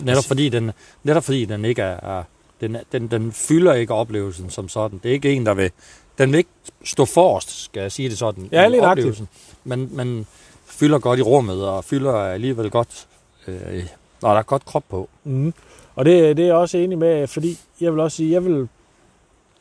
[0.00, 0.72] Netop fordi den,
[1.02, 2.22] netop fordi den ikke er, er
[2.68, 5.00] den, den, den fylder ikke oplevelsen som sådan.
[5.02, 5.70] Det er ikke en, der vil,
[6.18, 6.50] den vil ikke
[6.84, 9.28] stå forrest, skal jeg sige det sådan, Ja, lige oplevelsen.
[9.64, 10.26] Men, men
[10.66, 13.06] fylder godt i rummet, og fylder alligevel godt,
[13.46, 13.84] øh,
[14.22, 15.08] når der er godt krop på.
[15.24, 15.54] Mm.
[15.94, 18.68] Og det, det er jeg også enig med, fordi jeg vil også sige, jeg vil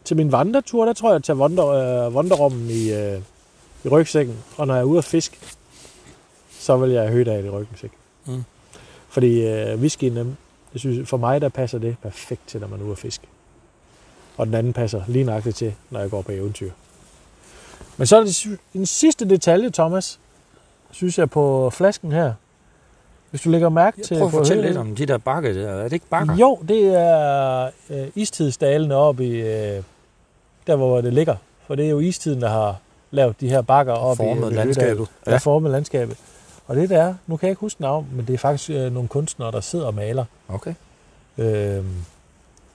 [0.03, 3.21] til min vandretur, der tror jeg, at tage wander, øh, i, øh,
[3.83, 4.37] i rygsækken.
[4.57, 5.37] Og når jeg er ude at fiske,
[6.51, 7.91] så vil jeg have af i rygsæk.
[8.25, 8.43] Mm.
[9.09, 10.37] Fordi øh, whiskyen,
[10.73, 13.27] jeg synes, for mig der passer det perfekt til, når man er ude at fiske.
[14.37, 16.71] Og den anden passer lige nøjagtigt til, når jeg går på eventyr.
[17.97, 20.19] Men så er det en sidste detalje, Thomas,
[20.91, 22.33] synes jeg på flasken her.
[23.29, 24.17] Hvis du lægger mærke til...
[24.17, 25.69] Prøv at fortælle lidt om de der bakke der.
[25.69, 26.35] Er det ikke bakker?
[26.35, 29.83] jo, det er øh, istidsdalene oppe i, øh,
[30.67, 31.35] der hvor det ligger.
[31.67, 32.75] For det er jo istiden, der har
[33.11, 35.07] lavet de her bakker op i Formet ved landskabet.
[35.27, 36.17] Ja, formet landskabet.
[36.67, 39.09] Og det der, nu kan jeg ikke huske navn, men det er faktisk øh, nogle
[39.09, 40.73] kunstnere, der sidder og maler Okay.
[41.37, 41.85] øh,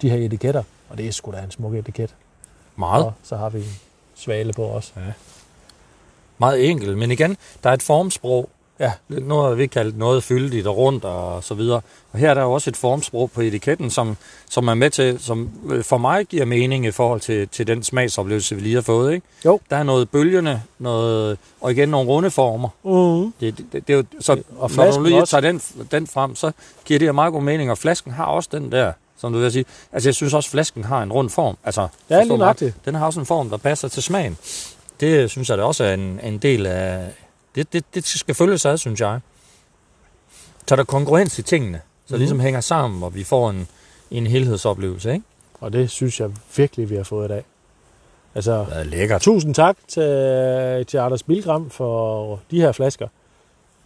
[0.03, 0.63] de her etiketter.
[0.89, 2.15] Og det er sgu da en smuk etiket.
[2.77, 3.05] Meget.
[3.05, 3.81] Og så har vi en
[4.15, 4.93] svale på også.
[6.39, 6.99] Meget enkelt.
[6.99, 8.49] Men igen, der er et formsprog.
[8.81, 8.93] Ja.
[9.09, 11.81] Nu har vi kaldt noget fyldigt og rundt og så videre.
[12.13, 14.17] Og her er der jo også et formsprog på etiketten, som,
[14.51, 17.83] som er med til, som øh, for mig giver mening i forhold til, til den
[17.83, 19.13] smagsoplevelse, vi lige har fået.
[19.13, 19.27] Ikke?
[19.45, 19.61] Jo.
[19.71, 22.69] Der er noget bølgende, noget, og igen nogle runde former.
[22.69, 23.33] Uh-huh.
[23.41, 26.35] Det, det, det, det er jo, så Og når du lige tager den, den frem,
[26.35, 26.53] så
[26.85, 27.71] giver det jo meget god mening.
[27.71, 29.65] Og flasken har også den der, som du vil sige.
[29.93, 31.57] Altså jeg synes også, flasken har en rund form.
[31.65, 32.75] Altså, Ja, lige nøjagtigt.
[32.85, 34.37] Den har også en form, der passer til smagen.
[35.01, 37.07] Det synes jeg da også er en, en del af...
[37.59, 39.21] Det, det, det skal følges ad, synes jeg.
[40.67, 43.69] Så der er kongruens i tingene, så det ligesom hænger sammen, og vi får en,
[44.11, 45.25] en helhedsoplevelse, ikke?
[45.61, 47.45] Og det synes jeg virkelig, vi har fået i dag.
[48.35, 49.21] Altså, Det er lækkert.
[49.21, 53.09] Tusind tak til, til Anders Bilgram for de her flasker.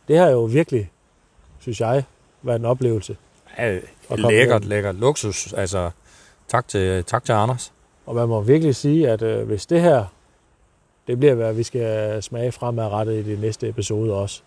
[0.09, 0.91] Det har jo virkelig,
[1.61, 2.05] synes jeg,
[2.43, 3.17] været en oplevelse.
[3.59, 3.79] Ja,
[4.17, 4.95] lækkert, lækkert.
[4.95, 5.91] Luksus, altså...
[6.49, 7.73] Tak til, tak til Anders.
[8.07, 10.05] Og man må virkelig sige, at øh, hvis det her,
[11.07, 14.43] det bliver, hvad vi skal smage fremadrettet i de næste episode også,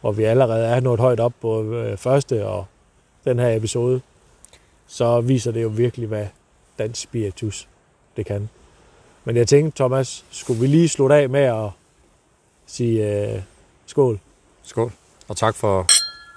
[0.00, 2.66] hvor vi allerede er nået højt op på øh, første og
[3.24, 4.00] den her episode,
[4.86, 6.26] så viser det jo virkelig, hvad
[6.78, 7.68] dansk spiritus,
[8.16, 8.48] det kan.
[9.24, 11.70] Men jeg tænkte, Thomas, skulle vi lige slutte af med at
[12.66, 13.42] sige øh,
[13.86, 14.20] skål?
[14.62, 14.92] Skål.
[15.28, 15.86] Og tak for,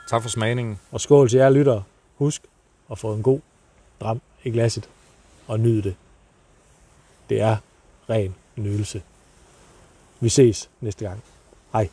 [0.09, 0.80] tak for smagningen.
[0.91, 1.84] Og skål til jer lyttere.
[2.15, 2.41] Husk
[2.91, 3.39] at få en god
[4.01, 4.89] dram i glasset
[5.47, 5.95] og nyde det.
[7.30, 7.57] Det er
[8.09, 9.01] ren nydelse.
[10.20, 11.24] Vi ses næste gang.
[11.74, 11.89] Hej.